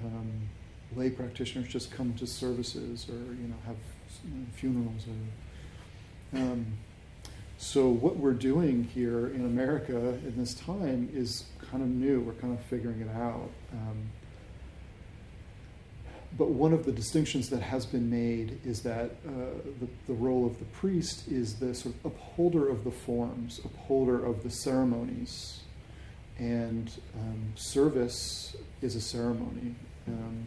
Um, 0.05 0.49
lay 0.95 1.09
practitioners 1.09 1.67
just 1.67 1.89
come 1.91 2.13
to 2.15 2.27
services 2.27 3.07
or 3.09 3.15
you 3.15 3.47
know 3.47 3.55
have 3.65 3.77
funerals 4.53 5.05
or. 5.07 6.39
Um, 6.39 6.65
so 7.57 7.89
what 7.89 8.17
we're 8.17 8.33
doing 8.33 8.83
here 8.83 9.29
in 9.29 9.43
America 9.43 9.97
in 9.97 10.35
this 10.37 10.53
time 10.53 11.09
is 11.11 11.45
kind 11.71 11.83
of 11.83 11.89
new. 11.89 12.21
We're 12.21 12.33
kind 12.33 12.53
of 12.53 12.63
figuring 12.65 13.01
it 13.01 13.09
out. 13.15 13.49
Um, 13.73 14.09
but 16.37 16.49
one 16.49 16.73
of 16.73 16.85
the 16.85 16.91
distinctions 16.91 17.49
that 17.49 17.61
has 17.61 17.85
been 17.85 18.09
made 18.09 18.59
is 18.65 18.81
that 18.81 19.11
uh, 19.27 19.31
the, 19.79 19.87
the 20.07 20.13
role 20.13 20.45
of 20.45 20.59
the 20.59 20.65
priest 20.65 21.27
is 21.27 21.55
the 21.55 21.73
sort 21.73 21.95
of 21.95 22.11
upholder 22.11 22.67
of 22.69 22.83
the 22.83 22.91
forms, 22.91 23.59
upholder 23.63 24.23
of 24.23 24.43
the 24.43 24.49
ceremonies. 24.49 25.61
And 26.37 26.91
um, 27.15 27.53
service 27.55 28.55
is 28.81 28.95
a 28.95 29.01
ceremony. 29.01 29.75
Um, 30.07 30.45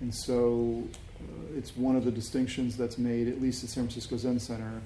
and 0.00 0.14
so 0.14 0.84
uh, 1.20 1.56
it's 1.56 1.76
one 1.76 1.96
of 1.96 2.04
the 2.04 2.10
distinctions 2.10 2.76
that's 2.76 2.96
made, 2.96 3.28
at 3.28 3.42
least 3.42 3.62
at 3.64 3.70
San 3.70 3.84
Francisco 3.84 4.16
Zen 4.16 4.40
Center, 4.40 4.80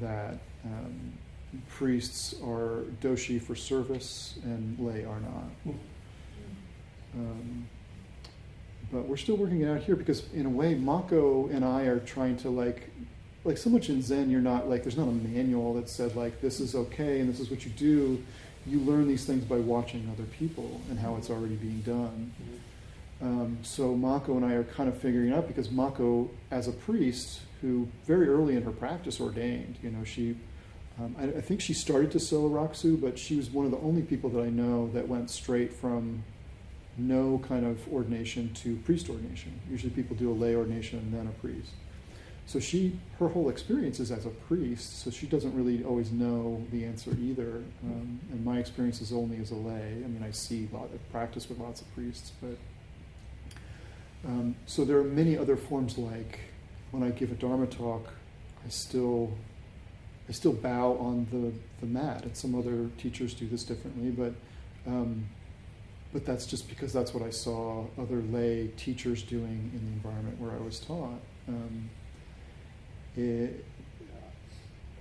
that 0.00 0.38
um, 0.64 1.12
priests 1.68 2.34
are 2.42 2.84
doshi 3.00 3.40
for 3.40 3.54
service 3.54 4.38
and 4.44 4.78
lay 4.78 5.04
are 5.04 5.20
not. 5.20 5.74
Um, 7.14 7.68
but 8.92 9.06
we're 9.06 9.16
still 9.16 9.36
working 9.36 9.60
it 9.60 9.68
out 9.68 9.82
here 9.82 9.96
because 9.96 10.32
in 10.32 10.46
a 10.46 10.50
way, 10.50 10.74
Mako 10.74 11.48
and 11.48 11.64
I 11.64 11.82
are 11.82 12.00
trying 12.00 12.36
to 12.38 12.50
like, 12.50 12.90
like 13.44 13.58
so 13.58 13.70
much 13.70 13.88
in 13.88 14.02
Zen, 14.02 14.30
you're 14.30 14.40
not 14.40 14.68
like 14.68 14.82
there's 14.82 14.96
not 14.96 15.08
a 15.08 15.12
manual 15.12 15.74
that 15.74 15.88
said 15.88 16.16
like 16.16 16.40
this 16.40 16.60
is 16.60 16.74
okay 16.74 17.20
and 17.20 17.28
this 17.28 17.40
is 17.40 17.50
what 17.50 17.64
you 17.64 17.70
do. 17.72 18.22
You 18.66 18.80
learn 18.80 19.06
these 19.06 19.24
things 19.24 19.44
by 19.44 19.56
watching 19.56 20.08
other 20.12 20.24
people 20.24 20.80
and 20.88 20.98
how 20.98 21.16
it's 21.16 21.30
already 21.30 21.56
being 21.56 21.80
done. 21.82 22.32
Um, 23.20 23.58
so 23.62 23.94
Mako 23.94 24.36
and 24.36 24.44
I 24.44 24.52
are 24.52 24.64
kind 24.64 24.88
of 24.88 24.98
figuring 24.98 25.30
it 25.30 25.34
out 25.34 25.46
because 25.46 25.70
Mako, 25.70 26.30
as 26.50 26.68
a 26.68 26.72
priest, 26.72 27.40
who 27.60 27.88
very 28.04 28.28
early 28.28 28.56
in 28.56 28.62
her 28.62 28.70
practice 28.70 29.20
ordained, 29.20 29.76
you 29.82 29.90
know, 29.90 30.04
she, 30.04 30.36
um, 31.00 31.16
I, 31.18 31.24
I, 31.24 31.40
think 31.40 31.60
she 31.60 31.74
started 31.74 32.12
to 32.12 32.20
sell 32.20 32.48
Sola 32.72 32.96
but 32.96 33.18
she 33.18 33.36
was 33.36 33.50
one 33.50 33.64
of 33.64 33.72
the 33.72 33.78
only 33.78 34.02
people 34.02 34.30
that 34.30 34.40
I 34.40 34.48
know 34.48 34.88
that 34.92 35.08
went 35.08 35.30
straight 35.30 35.72
from 35.72 36.22
no 36.96 37.42
kind 37.48 37.66
of 37.66 37.86
ordination 37.92 38.52
to 38.54 38.76
priest 38.76 39.08
ordination. 39.08 39.58
Usually 39.68 39.90
people 39.90 40.14
do 40.14 40.30
a 40.30 40.34
lay 40.34 40.54
ordination 40.54 41.00
and 41.00 41.12
then 41.12 41.26
a 41.26 41.32
priest. 41.40 41.70
So 42.46 42.60
she, 42.60 42.98
her 43.18 43.28
whole 43.28 43.48
experience 43.48 43.98
is 44.00 44.12
as 44.12 44.26
a 44.26 44.30
priest, 44.30 45.00
so 45.02 45.10
she 45.10 45.26
doesn't 45.26 45.54
really 45.54 45.82
always 45.82 46.12
know 46.12 46.64
the 46.70 46.84
answer 46.84 47.10
either. 47.20 47.64
Um, 47.82 48.20
and 48.30 48.44
my 48.44 48.58
experience 48.58 49.00
is 49.00 49.12
only 49.12 49.38
as 49.38 49.50
a 49.50 49.56
lay. 49.56 50.02
I 50.04 50.08
mean, 50.08 50.22
I 50.22 50.30
see 50.30 50.68
lot 50.72 50.92
of 50.92 51.10
practice 51.10 51.48
with 51.48 51.58
lots 51.58 51.80
of 51.80 51.92
priests, 51.94 52.32
but 52.40 52.56
um, 54.26 54.56
so 54.66 54.84
there 54.84 54.98
are 54.98 55.04
many 55.04 55.36
other 55.36 55.56
forms 55.56 55.98
like 55.98 56.40
when 56.90 57.02
I 57.02 57.10
give 57.10 57.32
a 57.32 57.34
Dharma 57.34 57.66
talk, 57.66 58.12
I 58.64 58.68
still 58.68 59.32
I 60.28 60.32
still 60.32 60.52
bow 60.52 60.96
on 60.98 61.26
the, 61.30 61.52
the 61.80 61.86
mat. 61.86 62.24
And 62.24 62.36
some 62.36 62.54
other 62.54 62.88
teachers 62.98 63.34
do 63.34 63.46
this 63.46 63.64
differently, 63.64 64.10
but 64.10 64.34
um, 64.86 65.26
but 66.12 66.24
that's 66.24 66.46
just 66.46 66.68
because 66.68 66.92
that's 66.92 67.12
what 67.12 67.24
I 67.24 67.30
saw 67.30 67.86
other 67.98 68.22
lay 68.30 68.68
teachers 68.76 69.22
doing 69.22 69.70
in 69.74 69.84
the 69.84 69.92
environment 69.92 70.40
where 70.40 70.52
I 70.52 70.58
was 70.58 70.78
taught. 70.78 71.20
Um, 71.48 71.90
it, 73.16 73.64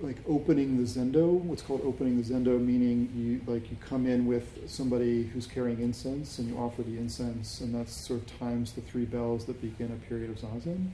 like 0.02 0.18
opening 0.28 0.78
the 0.78 0.84
zendo, 0.84 1.30
what's 1.30 1.62
called 1.62 1.82
opening 1.86 2.20
the 2.20 2.28
zendo, 2.28 2.60
meaning 2.60 3.12
you 3.16 3.52
like 3.52 3.70
you 3.70 3.78
come 3.88 4.08
in 4.08 4.26
with 4.26 4.68
somebody 4.68 5.24
who's 5.24 5.46
carrying 5.46 5.80
incense 5.82 6.40
and 6.40 6.50
you 6.50 6.58
offer 6.58 6.82
the 6.82 6.98
incense, 6.98 7.62
and 7.62 7.74
that's 7.74 7.94
sort 7.94 8.22
of 8.22 8.40
times 8.40 8.74
the 8.74 8.82
three 8.82 9.06
bells 9.06 9.46
that 9.46 9.62
begin 9.62 9.92
a 9.92 10.08
period 10.08 10.32
of 10.32 10.38
zazen. 10.38 10.90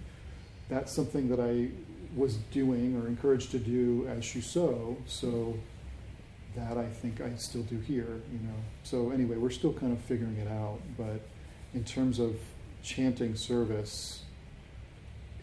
That's 0.67 0.91
something 0.91 1.29
that 1.29 1.39
I 1.39 1.69
was 2.15 2.35
doing 2.51 2.99
or 2.99 3.07
encouraged 3.07 3.51
to 3.51 3.59
do 3.59 4.07
as 4.09 4.23
Shuso, 4.23 4.97
so 5.05 5.57
that 6.55 6.77
I 6.77 6.85
think 6.85 7.21
I 7.21 7.35
still 7.35 7.61
do 7.63 7.79
here, 7.79 8.21
you 8.31 8.39
know. 8.39 8.55
So 8.83 9.11
anyway, 9.11 9.37
we're 9.37 9.49
still 9.49 9.73
kind 9.73 9.93
of 9.93 9.99
figuring 9.99 10.37
it 10.37 10.47
out, 10.47 10.79
but 10.97 11.21
in 11.73 11.83
terms 11.83 12.19
of 12.19 12.35
chanting 12.81 13.35
service, 13.35 14.23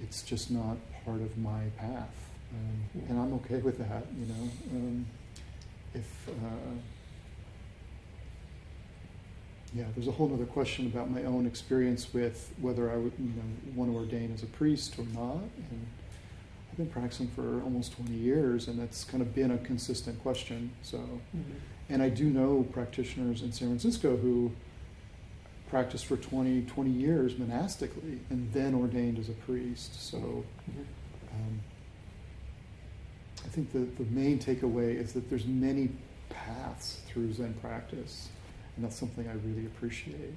it's 0.02 0.22
just 0.22 0.50
not 0.50 0.76
part 1.04 1.20
of 1.22 1.38
my 1.38 1.62
path. 1.76 2.14
Um, 2.52 3.02
and 3.08 3.20
I'm 3.20 3.32
okay 3.34 3.58
with 3.58 3.78
that, 3.78 4.06
you 4.18 4.26
know. 4.26 4.50
Um, 4.72 5.06
if 5.94 6.28
uh, 6.28 6.74
yeah, 9.74 9.84
there's 9.94 10.08
a 10.08 10.12
whole 10.12 10.32
other 10.32 10.46
question 10.46 10.86
about 10.86 11.10
my 11.10 11.24
own 11.24 11.46
experience 11.46 12.12
with 12.14 12.52
whether 12.60 12.90
I 12.90 12.96
would, 12.96 13.12
you 13.18 13.26
know, 13.26 13.74
want 13.74 13.90
to 13.90 13.96
ordain 13.96 14.32
as 14.32 14.42
a 14.42 14.46
priest 14.46 14.98
or 14.98 15.04
not. 15.12 15.42
And 15.70 15.86
I've 16.76 16.92
been 16.92 17.02
practicing 17.02 17.28
for 17.28 17.62
almost 17.62 17.96
20 17.96 18.12
years, 18.12 18.68
and 18.68 18.78
that's 18.78 19.02
kind 19.04 19.22
of 19.22 19.34
been 19.34 19.52
a 19.52 19.56
consistent 19.56 20.22
question. 20.22 20.70
So, 20.82 20.98
mm-hmm. 20.98 21.40
and 21.88 22.02
I 22.02 22.10
do 22.10 22.24
know 22.24 22.66
practitioners 22.70 23.40
in 23.40 23.50
San 23.50 23.68
Francisco 23.68 24.14
who 24.14 24.52
practiced 25.70 26.04
for 26.04 26.18
20, 26.18 26.62
20 26.62 26.90
years 26.90 27.38
monastically 27.38 28.20
and 28.28 28.52
then 28.52 28.74
ordained 28.74 29.18
as 29.18 29.30
a 29.30 29.32
priest. 29.32 30.10
So. 30.10 30.18
Mm-hmm. 30.18 30.82
Um, 31.32 31.60
I 33.46 33.48
think 33.48 33.72
the, 33.72 33.78
the 34.02 34.10
main 34.10 34.38
takeaway 34.38 35.00
is 35.00 35.12
that 35.12 35.30
there's 35.30 35.46
many 35.46 35.88
paths 36.28 37.00
through 37.06 37.32
Zen 37.32 37.54
practice, 37.62 38.28
and 38.74 38.84
that's 38.84 38.96
something 38.96 39.26
I 39.28 39.34
really 39.46 39.66
appreciate. 39.66 40.34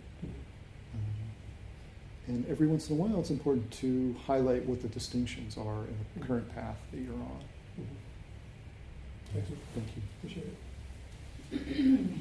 Um, 0.94 1.19
and 2.30 2.46
every 2.48 2.68
once 2.68 2.90
in 2.90 2.96
a 2.96 3.00
while, 3.00 3.20
it's 3.20 3.32
important 3.32 3.72
to 3.72 4.16
highlight 4.26 4.64
what 4.66 4.84
the 4.84 4.88
distinctions 4.88 5.58
are 5.58 5.86
in 5.86 5.98
the 6.16 6.26
current 6.26 6.48
path 6.54 6.78
that 6.92 7.00
you're 7.00 7.12
on. 7.14 7.44
Thank 9.34 9.50
you. 9.50 9.58
Thank 9.74 9.88
you. 9.96 10.02
Appreciate 10.20 10.46
it. 11.52 12.20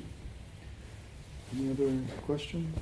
Any 1.58 1.70
other 1.70 1.92
question? 2.24 2.72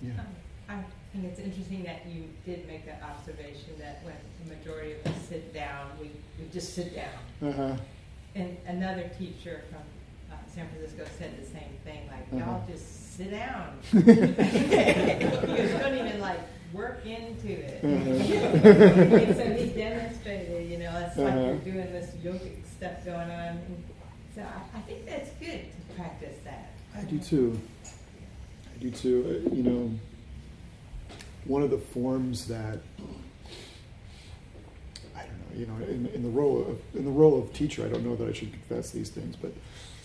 Yeah. 0.00 0.10
Um, 0.18 0.26
I 0.68 0.84
think 1.12 1.24
it's 1.24 1.38
interesting 1.38 1.84
that 1.84 2.04
you 2.06 2.24
did 2.44 2.66
make 2.66 2.84
that 2.86 3.02
observation 3.02 3.78
that 3.78 4.02
when 4.02 4.14
the 4.42 4.56
majority 4.56 4.94
of 4.94 5.06
us 5.06 5.28
sit 5.28 5.54
down, 5.54 5.90
we, 6.00 6.10
we 6.40 6.50
just 6.52 6.74
sit 6.74 6.94
down. 6.94 7.50
Uh-huh. 7.50 7.76
And 8.34 8.56
another 8.66 9.10
teacher 9.16 9.62
from 9.70 9.82
uh, 10.32 10.36
San 10.52 10.68
Francisco 10.68 11.04
said 11.18 11.40
the 11.40 11.46
same 11.46 11.76
thing, 11.84 12.08
like, 12.08 12.42
uh-huh. 12.42 12.50
y'all 12.50 12.66
just 12.68 13.01
sit 13.16 13.30
down. 13.30 13.78
you 13.92 14.02
don't 14.02 15.98
even 15.98 16.20
like 16.20 16.40
work 16.72 17.04
into 17.04 17.50
it. 17.50 17.84
Uh-huh. 17.84 19.16
and 19.16 19.36
so 19.36 19.52
he 19.52 19.66
demonstrated, 19.68 20.70
you 20.70 20.78
know, 20.78 21.06
it's 21.06 21.18
like 21.18 21.32
uh-huh. 21.32 21.40
you're 21.40 21.56
doing 21.56 21.92
this 21.92 22.10
yogic 22.24 22.66
stuff 22.66 23.04
going 23.04 23.30
on. 23.30 23.58
And 23.58 23.84
so 24.34 24.42
I, 24.42 24.78
I 24.78 24.80
think 24.82 25.06
that's 25.06 25.30
good 25.32 25.64
to 25.64 25.94
practice 25.94 26.36
that. 26.44 26.70
I 26.96 27.02
do 27.02 27.18
too. 27.18 27.60
I 27.84 28.78
do 28.78 28.90
too. 28.90 29.44
Uh, 29.46 29.54
you 29.54 29.62
know, 29.62 29.90
one 31.44 31.62
of 31.62 31.70
the 31.70 31.78
forms 31.78 32.46
that 32.48 32.78
I 35.14 35.20
don't 35.20 35.38
know, 35.38 35.56
you 35.56 35.66
know, 35.66 35.76
in, 35.86 36.06
in 36.14 36.22
the 36.22 36.30
role 36.30 36.62
of 36.62 36.80
in 36.96 37.04
the 37.04 37.10
role 37.10 37.38
of 37.38 37.52
teacher, 37.52 37.84
I 37.84 37.88
don't 37.88 38.04
know 38.04 38.16
that 38.16 38.28
I 38.28 38.32
should 38.32 38.52
confess 38.52 38.90
these 38.90 39.10
things, 39.10 39.36
but 39.36 39.52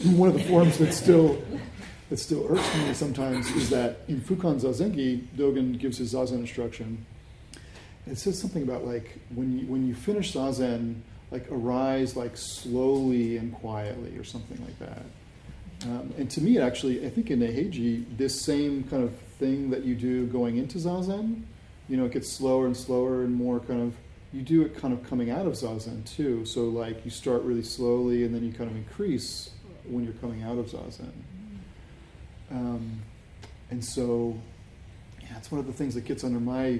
one 0.17 0.29
of 0.29 0.35
the 0.35 0.43
forms 0.43 0.77
that 0.79 0.93
still 0.93 1.41
that 2.09 2.17
still 2.17 2.45
irks 2.49 2.75
me 2.77 2.93
sometimes 2.93 3.49
is 3.51 3.69
that 3.69 3.99
in 4.07 4.21
Fukan 4.21 4.59
Zazengi, 4.61 5.27
Dogen 5.35 5.77
gives 5.77 5.97
his 5.97 6.13
zazen 6.13 6.39
instruction. 6.39 7.05
It 8.05 8.17
says 8.17 8.39
something 8.39 8.63
about 8.63 8.85
like 8.85 9.19
when 9.35 9.59
you 9.59 9.65
when 9.67 9.85
you 9.85 9.93
finish 9.93 10.33
zazen, 10.33 11.01
like 11.31 11.45
arise 11.51 12.15
like 12.15 12.37
slowly 12.37 13.37
and 13.37 13.53
quietly 13.53 14.17
or 14.17 14.23
something 14.23 14.57
like 14.63 14.79
that. 14.79 15.03
Um, 15.83 16.13
and 16.17 16.31
to 16.31 16.41
me, 16.41 16.57
actually, 16.59 17.05
I 17.05 17.09
think 17.09 17.29
in 17.29 17.39
Eiheiji, 17.39 18.05
this 18.17 18.41
same 18.41 18.83
kind 18.85 19.03
of 19.03 19.15
thing 19.37 19.69
that 19.69 19.83
you 19.83 19.93
do 19.93 20.25
going 20.27 20.57
into 20.57 20.77
zazen, 20.77 21.43
you 21.89 21.97
know, 21.97 22.05
it 22.05 22.13
gets 22.13 22.31
slower 22.31 22.65
and 22.65 22.75
slower 22.75 23.23
and 23.23 23.35
more 23.35 23.59
kind 23.59 23.81
of. 23.81 23.93
You 24.33 24.41
do 24.41 24.61
it 24.63 24.75
kind 24.75 24.93
of 24.93 25.07
coming 25.07 25.29
out 25.29 25.45
of 25.45 25.53
zazen 25.53 26.05
too. 26.05 26.45
So 26.45 26.65
like 26.65 27.03
you 27.05 27.11
start 27.11 27.43
really 27.43 27.63
slowly 27.63 28.23
and 28.23 28.35
then 28.35 28.43
you 28.43 28.51
kind 28.51 28.69
of 28.69 28.75
increase 28.75 29.51
when 29.85 30.03
you're 30.03 30.13
coming 30.13 30.43
out 30.43 30.57
of 30.57 30.67
zazen. 30.67 31.11
Um, 32.51 33.01
and 33.69 33.83
so, 33.83 34.39
yeah, 35.21 35.37
it's 35.37 35.51
one 35.51 35.59
of 35.59 35.67
the 35.67 35.73
things 35.73 35.95
that 35.95 36.05
gets 36.05 36.23
under 36.23 36.39
my 36.39 36.79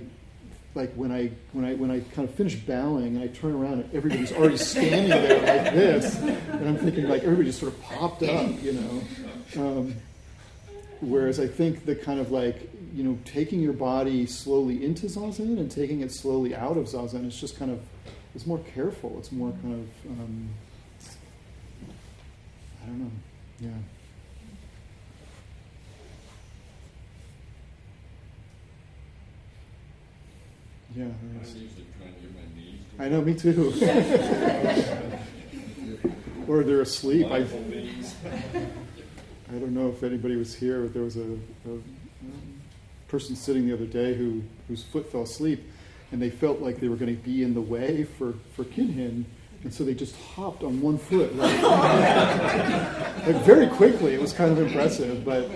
like 0.77 0.93
when 0.93 1.11
I 1.11 1.31
when 1.53 1.65
I 1.65 1.73
when 1.73 1.91
I 1.91 1.99
kind 2.13 2.29
of 2.29 2.35
finish 2.35 2.55
bowing 2.55 3.15
and 3.15 3.23
I 3.23 3.27
turn 3.27 3.53
around 3.53 3.81
and 3.81 3.95
everybody's 3.95 4.31
already 4.31 4.57
standing 4.57 5.09
there 5.09 5.63
like 5.63 5.73
this, 5.73 6.17
and 6.19 6.67
I'm 6.67 6.77
thinking 6.77 7.09
like 7.09 7.23
everybody 7.23 7.47
just 7.47 7.59
sort 7.59 7.73
of 7.73 7.81
popped 7.81 8.23
up, 8.23 8.63
you 8.63 8.73
know. 8.73 9.01
Um, 9.57 9.95
whereas 11.01 11.39
I 11.39 11.47
think 11.47 11.85
the 11.85 11.95
kind 11.95 12.19
of 12.19 12.31
like 12.31 12.69
you 12.93 13.03
know 13.03 13.17
taking 13.25 13.59
your 13.59 13.73
body 13.73 14.25
slowly 14.25 14.85
into 14.85 15.07
zazen 15.07 15.57
and 15.57 15.69
taking 15.69 16.01
it 16.01 16.11
slowly 16.11 16.55
out 16.55 16.77
of 16.77 16.85
zazen 16.85 17.27
is 17.27 17.39
just 17.39 17.57
kind 17.57 17.71
of 17.71 17.79
it's 18.35 18.45
more 18.45 18.59
careful. 18.59 19.15
It's 19.17 19.31
more 19.31 19.51
kind 19.63 19.73
of 19.73 20.11
um, 20.11 20.49
I 22.83 22.85
don't 22.85 22.99
know, 22.99 23.11
yeah. 23.59 23.69
Yeah. 30.97 31.05
I 31.05 31.09
usually 31.45 31.85
and 32.03 32.15
get 32.19 32.33
my 32.33 32.41
knees. 32.59 32.79
I 32.97 33.07
know, 33.07 33.21
me 33.21 33.35
too. 33.35 33.71
or 36.47 36.63
they're 36.63 36.81
asleep. 36.81 37.27
I, 37.27 37.37
I 39.49 39.59
don't 39.59 39.75
know 39.75 39.89
if 39.89 40.01
anybody 40.01 40.35
was 40.35 40.55
here, 40.55 40.81
but 40.81 40.95
there 40.95 41.03
was 41.03 41.17
a, 41.17 41.33
a 41.67 41.77
person 43.07 43.35
sitting 43.35 43.67
the 43.67 43.73
other 43.75 43.85
day 43.85 44.15
who 44.15 44.41
whose 44.67 44.83
foot 44.83 45.11
fell 45.11 45.21
asleep, 45.21 45.63
and 46.11 46.19
they 46.19 46.31
felt 46.31 46.61
like 46.61 46.79
they 46.79 46.87
were 46.87 46.95
going 46.95 47.15
to 47.15 47.21
be 47.21 47.43
in 47.43 47.53
the 47.53 47.61
way 47.61 48.03
for 48.03 48.33
for 48.55 48.63
Kinhin, 48.63 49.25
and 49.63 49.73
so 49.73 49.83
they 49.83 49.93
just 49.93 50.15
hopped 50.15 50.63
on 50.63 50.81
one 50.81 50.97
foot, 50.97 51.35
like, 51.35 51.61
like 51.61 53.43
very 53.43 53.67
quickly. 53.67 54.13
It 54.13 54.21
was 54.21 54.33
kind 54.33 54.51
of 54.51 54.59
impressive, 54.59 55.25
but 55.25 55.49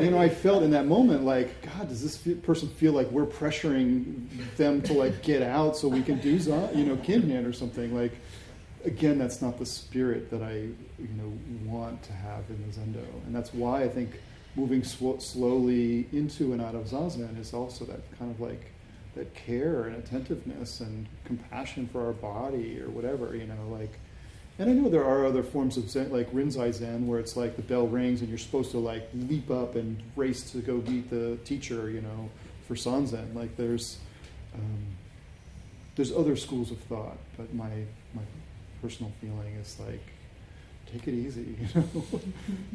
you 0.00 0.10
know, 0.10 0.18
I 0.18 0.28
felt 0.28 0.62
in 0.62 0.70
that 0.70 0.86
moment 0.86 1.24
like, 1.24 1.62
God, 1.62 1.88
does 1.88 2.02
this 2.02 2.16
person 2.42 2.68
feel 2.68 2.92
like 2.92 3.10
we're 3.10 3.26
pressuring 3.26 4.28
them 4.56 4.82
to 4.82 4.92
like 4.92 5.22
get 5.22 5.42
out 5.42 5.76
so 5.76 5.88
we 5.88 6.02
can 6.02 6.18
do, 6.20 6.30
you 6.30 6.84
know, 6.84 6.96
kinhin 6.96 7.46
or 7.46 7.52
something? 7.52 7.94
Like, 7.94 8.12
again, 8.84 9.18
that's 9.18 9.42
not 9.42 9.58
the 9.58 9.66
spirit 9.66 10.30
that 10.30 10.42
I, 10.42 10.54
you 10.54 11.08
know, 11.16 11.32
want 11.64 12.02
to 12.04 12.12
have 12.12 12.44
in 12.48 12.62
the 12.66 12.76
zendo, 12.76 13.04
and 13.26 13.34
that's 13.34 13.52
why 13.52 13.82
I 13.82 13.88
think 13.88 14.10
moving 14.56 14.84
sw- 14.84 15.20
slowly 15.20 16.06
into 16.12 16.52
and 16.52 16.62
out 16.62 16.74
of 16.74 16.86
zazen 16.86 17.38
is 17.40 17.52
also 17.52 17.84
that 17.86 18.00
kind 18.18 18.30
of 18.30 18.40
like 18.40 18.70
that 19.14 19.34
care 19.34 19.84
and 19.84 19.96
attentiveness 19.96 20.80
and 20.80 21.06
compassion 21.24 21.88
for 21.92 22.04
our 22.06 22.12
body 22.12 22.80
or 22.80 22.88
whatever, 22.90 23.34
you 23.36 23.46
know, 23.46 23.68
like. 23.70 23.98
And 24.56 24.70
I 24.70 24.72
know 24.72 24.88
there 24.88 25.04
are 25.04 25.26
other 25.26 25.42
forms 25.42 25.76
of 25.76 25.90
Zen, 25.90 26.12
like 26.12 26.30
Rinzai 26.32 26.72
Zen, 26.72 27.08
where 27.08 27.18
it's 27.18 27.36
like 27.36 27.56
the 27.56 27.62
bell 27.62 27.88
rings 27.88 28.20
and 28.20 28.28
you're 28.28 28.38
supposed 28.38 28.70
to 28.70 28.78
like 28.78 29.08
leap 29.12 29.50
up 29.50 29.74
and 29.74 30.00
race 30.14 30.48
to 30.52 30.58
go 30.58 30.74
meet 30.76 31.10
the 31.10 31.36
teacher, 31.44 31.90
you 31.90 32.00
know, 32.00 32.30
for 32.68 32.76
Sanzen. 32.76 33.34
Like 33.34 33.56
there's, 33.56 33.98
um, 34.54 34.84
there's 35.96 36.12
other 36.12 36.36
schools 36.36 36.70
of 36.70 36.78
thought, 36.80 37.18
but 37.36 37.52
my 37.52 37.70
my 38.14 38.22
personal 38.80 39.12
feeling 39.20 39.54
is 39.56 39.76
like, 39.80 40.06
take 40.92 41.08
it 41.08 41.14
easy, 41.14 41.56
you 41.74 41.80
know, 41.80 42.20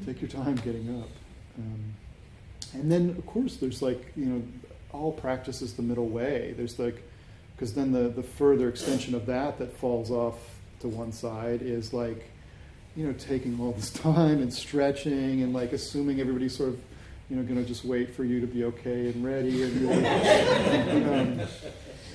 take 0.05 0.21
your 0.21 0.29
time 0.29 0.55
getting 0.55 1.01
up. 1.01 1.09
Um, 1.57 1.93
and 2.73 2.91
then 2.91 3.09
of 3.11 3.25
course 3.25 3.57
there's 3.57 3.81
like 3.81 4.11
you 4.15 4.25
know, 4.25 4.43
all 4.91 5.11
practice 5.11 5.61
is 5.61 5.73
the 5.73 5.81
middle 5.81 6.07
way. 6.07 6.53
There's 6.57 6.79
like, 6.79 7.03
because 7.55 7.73
then 7.73 7.91
the 7.91 8.09
the 8.09 8.23
further 8.23 8.69
extension 8.69 9.15
of 9.15 9.25
that 9.27 9.59
that 9.59 9.73
falls 9.73 10.11
off 10.11 10.37
to 10.81 10.87
one 10.87 11.11
side 11.11 11.61
is 11.61 11.93
like, 11.93 12.29
you 12.95 13.05
know, 13.05 13.13
taking 13.13 13.59
all 13.59 13.71
this 13.73 13.91
time 14.07 14.41
and 14.41 14.53
stretching 14.53 15.43
and 15.43 15.53
like 15.53 15.73
assuming 15.73 16.19
everybody's 16.19 16.55
sort 16.55 16.69
of, 16.69 16.81
you 17.29 17.35
know, 17.35 17.43
going 17.43 17.61
to 17.61 17.67
just 17.67 17.85
wait 17.85 18.13
for 18.15 18.23
you 18.23 18.39
to 18.41 18.47
be 18.47 18.63
okay 18.65 19.09
and 19.09 19.25
ready 19.25 19.63
and. 19.63 21.39
um, 21.41 21.47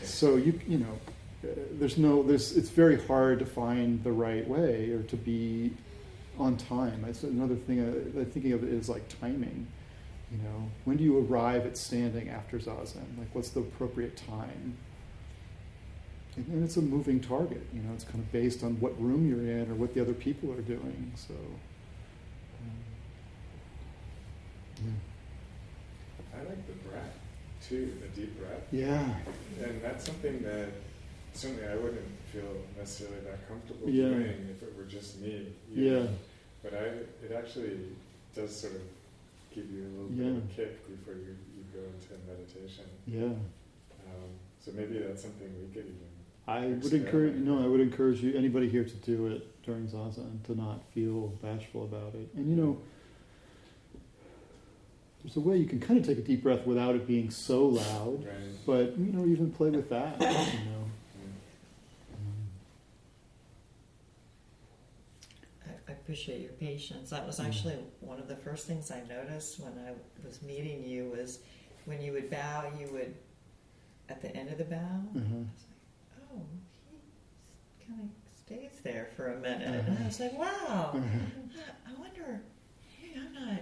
so 0.04 0.36
you 0.36 0.58
you 0.66 0.78
know 0.78 0.98
uh, 1.44 1.54
there's 1.72 1.98
no 1.98 2.22
there's 2.22 2.56
it's 2.56 2.70
very 2.70 3.00
hard 3.06 3.38
to 3.38 3.46
find 3.46 4.02
the 4.04 4.12
right 4.12 4.46
way 4.48 4.90
or 4.90 5.02
to 5.02 5.16
be 5.16 5.72
on 6.38 6.56
time 6.56 7.02
that's 7.04 7.22
another 7.22 7.54
thing 7.54 7.80
uh, 7.80 8.20
I'm 8.20 8.26
thinking 8.26 8.52
of 8.52 8.64
is 8.64 8.88
like 8.88 9.02
timing 9.20 9.66
you 10.32 10.38
know 10.38 10.70
when 10.84 10.96
do 10.96 11.04
you 11.04 11.18
arrive 11.18 11.66
at 11.66 11.76
standing 11.76 12.28
after 12.28 12.58
zazen 12.58 13.04
like 13.18 13.28
what's 13.34 13.50
the 13.50 13.60
appropriate 13.60 14.16
time 14.16 14.76
and, 16.36 16.46
and 16.48 16.64
it's 16.64 16.76
a 16.76 16.82
moving 16.82 17.20
target 17.20 17.64
you 17.72 17.80
know 17.82 17.92
it's 17.94 18.04
kind 18.04 18.18
of 18.20 18.32
based 18.32 18.62
on 18.64 18.78
what 18.80 19.00
room 19.00 19.28
you're 19.28 19.46
in 19.58 19.70
or 19.70 19.74
what 19.74 19.94
the 19.94 20.00
other 20.00 20.14
people 20.14 20.50
are 20.52 20.62
doing 20.62 21.12
so 21.14 21.34
um, 24.80 24.94
I 26.34 26.38
like 26.48 26.66
the 26.66 26.72
breath 26.88 27.18
too, 27.66 27.92
the 28.02 28.20
deep 28.20 28.38
breath. 28.38 28.60
yeah 28.72 29.14
And 29.62 29.80
that's 29.82 30.04
something 30.04 30.42
that 30.42 30.68
certainly 31.32 31.66
I 31.66 31.76
wouldn't 31.76 32.10
feel 32.32 32.56
necessarily 32.76 33.20
that 33.20 33.48
comfortable 33.48 33.88
Yeah. 33.88 34.08
doing 34.08 34.48
if 34.50 34.62
it 34.62 34.74
were 34.76 34.84
just 34.84 35.20
me. 35.20 35.46
you 35.72 35.84
yeah 35.84 35.98
know. 36.04 36.08
But 36.62 36.74
I, 36.74 36.84
it 37.24 37.32
actually 37.36 37.78
does 38.34 38.54
sort 38.58 38.74
of 38.74 38.80
give 39.54 39.70
you 39.70 39.82
a 39.84 39.90
little 39.94 40.08
bit 40.08 40.26
of 40.26 40.36
a 40.38 40.54
kick 40.54 40.86
before 40.88 41.14
you, 41.14 41.36
you 41.56 41.64
go 41.72 41.80
into 41.80 42.14
meditation. 42.26 42.84
yeah 43.06 43.24
Um, 43.24 44.30
so 44.60 44.72
maybe 44.72 44.98
that's 44.98 45.22
something 45.22 45.48
we 45.60 45.72
could 45.72 45.84
even. 45.86 46.08
I 46.46 46.66
would 46.66 46.92
encourage 46.92 47.36
no, 47.36 47.62
I 47.62 47.66
would 47.66 47.80
encourage 47.80 48.20
you 48.22 48.34
anybody 48.36 48.68
here 48.68 48.84
to 48.84 48.94
do 48.96 49.28
it 49.28 49.62
during 49.62 49.86
zazen 49.88 50.42
to 50.44 50.54
not 50.54 50.82
feel 50.92 51.28
bashful 51.42 51.84
about 51.84 52.14
it. 52.14 52.28
And 52.36 52.50
you 52.50 52.56
know, 52.56 52.78
there's 55.22 55.36
a 55.36 55.40
way 55.40 55.56
you 55.56 55.66
can 55.66 55.80
kind 55.80 55.98
of 55.98 56.04
take 56.06 56.18
a 56.18 56.22
deep 56.22 56.42
breath 56.42 56.66
without 56.66 56.94
it 56.96 57.06
being 57.06 57.30
so 57.30 57.64
loud, 57.66 58.24
Right. 58.26 58.66
but 58.66 58.98
you 58.98 59.10
know, 59.12 59.24
even 59.26 59.50
play 59.52 59.70
with 59.70 59.88
that. 59.88 60.20
You 60.20 60.26
know. 60.26 60.84
Mm. 61.16 62.14
Um, 65.66 65.73
I, 65.88 65.90
I 65.90 65.94
appreciate 65.94 66.40
your 66.40 66.52
patience. 66.52 67.10
That 67.10 67.26
was 67.26 67.38
Mm. 67.40 67.46
actually 67.46 67.76
one 68.00 68.18
of 68.18 68.28
the 68.28 68.36
first 68.36 68.66
things 68.66 68.90
I 68.90 69.02
noticed 69.08 69.60
when 69.60 69.72
I 69.86 69.92
was 70.26 70.42
meeting 70.42 70.84
you 70.84 71.10
was 71.16 71.40
when 71.84 72.00
you 72.00 72.12
would 72.12 72.30
bow, 72.30 72.70
you 72.78 72.88
would, 72.92 73.14
at 74.08 74.20
the 74.22 74.34
end 74.36 74.50
of 74.50 74.58
the 74.58 74.64
bow, 74.64 74.76
I 74.76 75.18
uh-huh. 75.18 75.36
was 75.54 75.64
like, 75.68 76.30
oh, 76.32 76.42
he 77.78 77.84
kind 77.86 78.00
of 78.00 78.08
stays 78.38 78.80
there 78.82 79.08
for 79.16 79.32
a 79.34 79.38
minute. 79.40 79.84
And 79.86 79.98
I 79.98 80.06
was 80.06 80.20
like, 80.20 80.32
wow, 80.38 80.92
Uh-huh. 80.94 81.60
I 81.86 82.00
wonder, 82.00 82.40
maybe 83.02 83.14
I'm 83.20 83.32
not, 83.34 83.60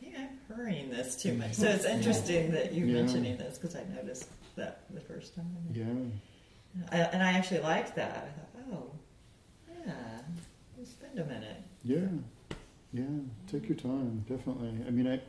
maybe 0.00 0.16
I'm 0.16 0.38
hurrying 0.54 0.90
this 0.90 1.16
too 1.16 1.34
much. 1.34 1.54
So 1.54 1.66
it's 1.68 1.84
interesting 1.96 2.50
that 2.52 2.72
you're 2.74 2.86
Yeah. 2.86 2.94
mentioning 3.02 3.36
this 3.36 3.58
because 3.58 3.76
I 3.76 3.84
noticed 3.94 4.28
that 4.56 4.82
the 4.90 5.00
first 5.00 5.34
time. 5.34 5.46
Yeah. 5.72 5.84
I, 6.92 6.96
and 7.12 7.22
I 7.22 7.32
actually 7.32 7.60
liked 7.60 7.96
that. 7.96 8.16
I 8.16 8.60
thought, 8.62 8.72
oh, 8.72 8.92
yeah, 9.86 10.20
spend 11.12 11.30
a 11.30 11.32
minute. 11.32 11.62
Yeah, 11.84 12.08
yeah. 12.92 13.04
Take 13.50 13.68
your 13.68 13.78
time, 13.78 14.24
definitely. 14.28 14.74
I 14.86 14.90
mean, 14.90 15.06
I 15.08 15.20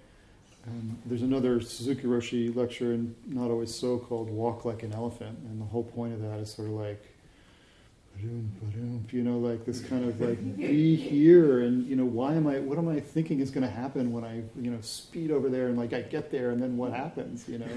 um, 0.68 0.98
there's 1.06 1.24
another 1.24 1.60
Suzuki 1.60 2.04
Roshi 2.04 2.56
lecture, 2.56 2.94
and 2.94 3.16
not 3.26 3.50
always 3.50 3.74
so, 3.74 3.98
called 3.98 4.30
"Walk 4.30 4.66
Like 4.66 4.84
an 4.84 4.94
Elephant," 4.94 5.38
and 5.46 5.60
the 5.60 5.66
whole 5.66 5.84
point 5.84 6.14
of 6.14 6.22
that 6.22 6.40
is 6.40 6.54
sort 6.54 6.68
of 6.68 6.76
like, 6.76 7.04
you 8.22 9.24
know, 9.24 9.40
like 9.40 9.66
this 9.66 9.82
kind 9.82 10.08
of 10.08 10.22
like 10.22 10.58
be 10.58 10.96
here, 10.96 11.62
and 11.62 11.88
you 11.88 11.96
know, 11.96 12.06
why 12.06 12.34
am 12.34 12.46
I? 12.46 12.60
What 12.60 12.78
am 12.78 12.88
I 12.88 13.00
thinking 13.00 13.40
is 13.40 13.50
going 13.50 13.66
to 13.66 13.74
happen 13.74 14.12
when 14.12 14.24
I, 14.24 14.44
you 14.60 14.70
know, 14.70 14.82
speed 14.82 15.32
over 15.32 15.50
there 15.50 15.68
and 15.68 15.78
like 15.78 15.94
I 15.94 16.02
get 16.02 16.30
there, 16.30 16.52
and 16.52 16.62
then 16.62 16.78
what 16.78 16.94
happens? 16.94 17.48
You 17.48 17.60
know, 17.60 17.70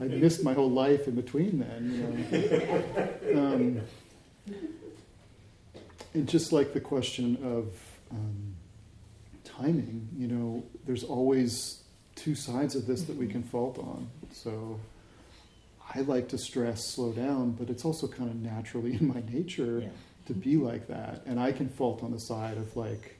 I 0.00 0.04
missed 0.04 0.42
my 0.42 0.54
whole 0.54 0.70
life 0.70 1.06
in 1.06 1.14
between 1.14 1.58
then. 1.58 1.90
You 1.90 2.02
know. 2.02 3.08
Um, 3.34 3.80
and 6.14 6.28
just 6.28 6.52
like 6.52 6.72
the 6.72 6.80
question 6.80 7.36
of 7.42 7.74
um, 8.10 8.54
timing, 9.44 10.08
you 10.16 10.28
know, 10.28 10.64
there's 10.86 11.04
always 11.04 11.82
two 12.14 12.34
sides 12.34 12.74
of 12.76 12.86
this 12.86 13.02
that 13.02 13.16
we 13.16 13.26
can 13.26 13.42
fault 13.42 13.78
on. 13.78 14.08
So 14.32 14.78
I 15.94 16.00
like 16.00 16.28
to 16.28 16.38
stress, 16.38 16.84
slow 16.84 17.12
down, 17.12 17.52
but 17.52 17.68
it's 17.70 17.84
also 17.84 18.06
kind 18.08 18.30
of 18.30 18.36
naturally 18.36 18.94
in 19.00 19.06
my 19.08 19.22
nature 19.30 19.80
Yeah. 19.82 19.88
to 20.26 20.32
be 20.34 20.56
like 20.56 20.86
that. 20.88 21.22
And 21.26 21.38
I 21.40 21.52
can 21.52 21.68
fault 21.68 22.02
on 22.02 22.12
the 22.12 22.20
side 22.20 22.56
of 22.56 22.76
like, 22.76 23.16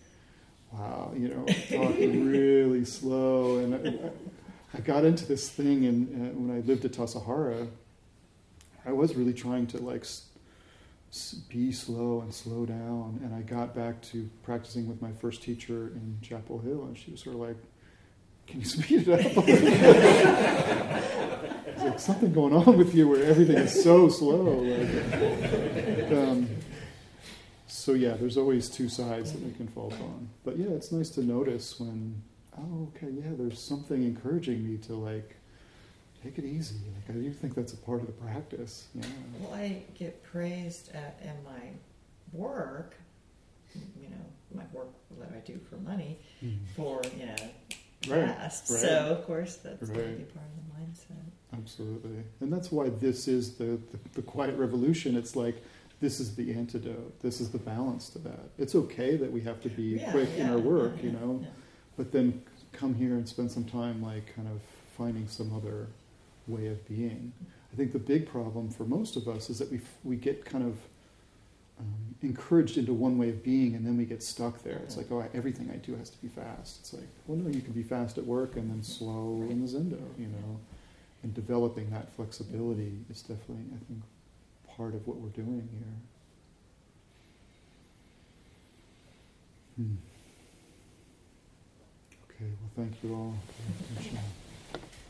wow, 0.72 1.12
you 1.16 1.28
know, 1.28 1.46
talking 1.70 2.26
really 2.26 2.84
slow. 2.84 3.58
And 3.58 3.74
I, 3.74 4.10
I 4.76 4.80
got 4.80 5.04
into 5.04 5.24
this 5.26 5.48
thing, 5.48 5.84
and 5.86 6.08
uh, 6.30 6.34
when 6.38 6.56
I 6.56 6.60
lived 6.60 6.84
at 6.84 6.92
Tassajara, 6.92 7.68
I 8.86 8.92
was 8.92 9.14
really 9.14 9.32
trying 9.32 9.66
to 9.68 9.78
like 9.78 10.04
be 11.48 11.72
slow 11.72 12.20
and 12.20 12.32
slow 12.32 12.66
down. 12.66 13.20
And 13.22 13.34
I 13.34 13.42
got 13.42 13.74
back 13.74 14.00
to 14.12 14.28
practicing 14.42 14.88
with 14.88 15.00
my 15.02 15.12
first 15.12 15.42
teacher 15.42 15.88
in 15.88 16.18
Chapel 16.22 16.58
Hill, 16.58 16.84
and 16.84 16.96
she 16.96 17.10
was 17.10 17.22
sort 17.22 17.36
of 17.36 17.42
like, 17.42 17.56
"Can 18.46 18.60
you 18.60 18.66
speed 18.74 19.08
it 19.08 19.26
up?" 19.26 19.36
a 19.36 19.40
little 19.40 19.42
bit?" 19.42 21.04
It's 21.66 21.82
like 21.82 21.98
something 22.00 22.32
going 22.32 22.54
on 22.54 22.76
with 22.76 22.94
you 22.94 23.08
where 23.08 23.24
everything 23.24 23.56
is 23.56 23.82
so 23.82 24.08
slow. 24.08 24.60
Like, 24.62 26.12
um, 26.12 26.48
so 27.66 27.92
yeah, 27.92 28.14
there's 28.14 28.36
always 28.36 28.68
two 28.70 28.88
sides 28.88 29.32
that 29.32 29.42
we 29.42 29.52
can 29.52 29.68
fault 29.68 29.94
on. 30.00 30.28
But 30.44 30.56
yeah, 30.56 30.68
it's 30.68 30.92
nice 30.92 31.10
to 31.10 31.22
notice 31.22 31.78
when, 31.80 32.22
oh, 32.56 32.88
okay, 32.94 33.12
yeah, 33.12 33.32
there's 33.36 33.66
something 33.66 34.02
encouraging 34.04 34.64
me 34.68 34.78
to 34.86 34.94
like 34.94 35.36
take 36.24 36.38
it 36.38 36.44
easy. 36.44 36.76
Like 36.94 37.16
I 37.16 37.20
do 37.20 37.30
think 37.32 37.54
that's 37.54 37.74
a 37.74 37.76
part 37.76 38.00
of 38.00 38.06
the 38.06 38.12
practice. 38.12 38.86
Yeah. 38.94 39.04
Well, 39.40 39.54
I 39.54 39.82
get 39.94 40.22
praised 40.24 40.90
at, 40.94 41.20
in 41.22 41.34
my 41.44 41.60
work, 42.32 42.96
you 43.74 44.08
know, 44.08 44.24
my 44.54 44.64
work 44.72 44.88
that 45.20 45.30
I 45.34 45.40
do 45.46 45.60
for 45.68 45.76
money, 45.76 46.18
mm-hmm. 46.44 46.64
for, 46.76 47.02
you 47.18 47.26
know, 47.26 47.36
Right, 48.06 48.26
fast. 48.26 48.70
right. 48.70 48.80
So, 48.80 49.16
of 49.18 49.24
course, 49.26 49.56
that's 49.56 49.88
going 49.88 49.98
to 49.98 50.16
be 50.16 50.24
part 50.24 50.44
of 50.44 50.56
the 50.56 50.82
mindset. 50.84 51.24
Absolutely. 51.54 52.22
And 52.40 52.52
that's 52.52 52.70
why 52.70 52.90
this 52.90 53.28
is 53.28 53.54
the, 53.54 53.78
the, 53.92 53.98
the 54.14 54.22
quiet 54.22 54.58
revolution. 54.58 55.16
It's 55.16 55.34
like 55.34 55.62
this 56.00 56.20
is 56.20 56.34
the 56.36 56.52
antidote. 56.52 57.18
This 57.22 57.40
is 57.40 57.50
the 57.50 57.58
balance 57.58 58.10
to 58.10 58.18
that. 58.18 58.50
It's 58.58 58.74
okay 58.74 59.16
that 59.16 59.32
we 59.32 59.40
have 59.42 59.62
to 59.62 59.70
be 59.70 59.82
Yeah, 60.00 60.10
quick 60.10 60.28
in 60.36 60.50
our 60.50 60.58
work, 60.58 60.96
yeah, 60.98 61.04
you 61.04 61.12
know, 61.12 61.40
yeah. 61.42 61.48
but 61.96 62.12
then 62.12 62.42
come 62.72 62.94
here 62.94 63.14
and 63.14 63.26
spend 63.26 63.50
some 63.50 63.64
time 63.64 64.02
like 64.02 64.34
kind 64.34 64.48
of 64.48 64.60
finding 64.98 65.26
some 65.28 65.54
other 65.56 65.86
way 66.46 66.66
of 66.68 66.86
being. 66.88 67.32
I 67.72 67.76
think 67.76 67.92
the 67.92 67.98
big 67.98 68.28
problem 68.28 68.70
for 68.70 68.84
most 68.84 69.16
of 69.16 69.26
us 69.28 69.50
is 69.50 69.58
that 69.58 69.70
we 69.70 69.78
f- 69.78 69.98
we 70.04 70.16
get 70.16 70.44
kind 70.44 70.64
of 70.64 70.78
um, 71.80 72.14
encouraged 72.22 72.78
into 72.78 72.92
one 72.92 73.18
way 73.18 73.30
of 73.30 73.42
being, 73.42 73.74
and 73.74 73.84
then 73.84 73.96
we 73.96 74.04
get 74.04 74.22
stuck 74.22 74.62
there. 74.62 74.76
It's 74.76 74.96
like, 74.96 75.10
oh, 75.10 75.20
I, 75.20 75.28
everything 75.34 75.70
I 75.72 75.76
do 75.76 75.96
has 75.96 76.10
to 76.10 76.18
be 76.22 76.28
fast. 76.28 76.78
It's 76.80 76.92
like, 76.92 77.08
well, 77.26 77.36
no, 77.36 77.50
you 77.50 77.60
can 77.60 77.72
be 77.72 77.82
fast 77.82 78.16
at 78.18 78.24
work 78.24 78.56
and 78.56 78.70
then 78.70 78.82
slow 78.82 79.44
in 79.50 79.60
the 79.60 79.66
zendo, 79.66 80.00
you 80.18 80.28
know. 80.28 80.60
And 81.22 81.34
developing 81.34 81.90
that 81.90 82.12
flexibility 82.12 82.98
is 83.10 83.22
definitely, 83.22 83.64
I 83.74 83.78
think, 83.88 84.02
part 84.76 84.94
of 84.94 85.06
what 85.06 85.16
we're 85.16 85.30
doing 85.30 85.68
here. 85.72 85.94
Hmm. 89.76 89.94
Okay, 92.30 92.50
well, 92.60 92.70
thank 92.76 93.02
you 93.02 93.14
all 93.14 93.34
for 93.46 93.62
your 93.62 93.98
attention. 93.98 94.43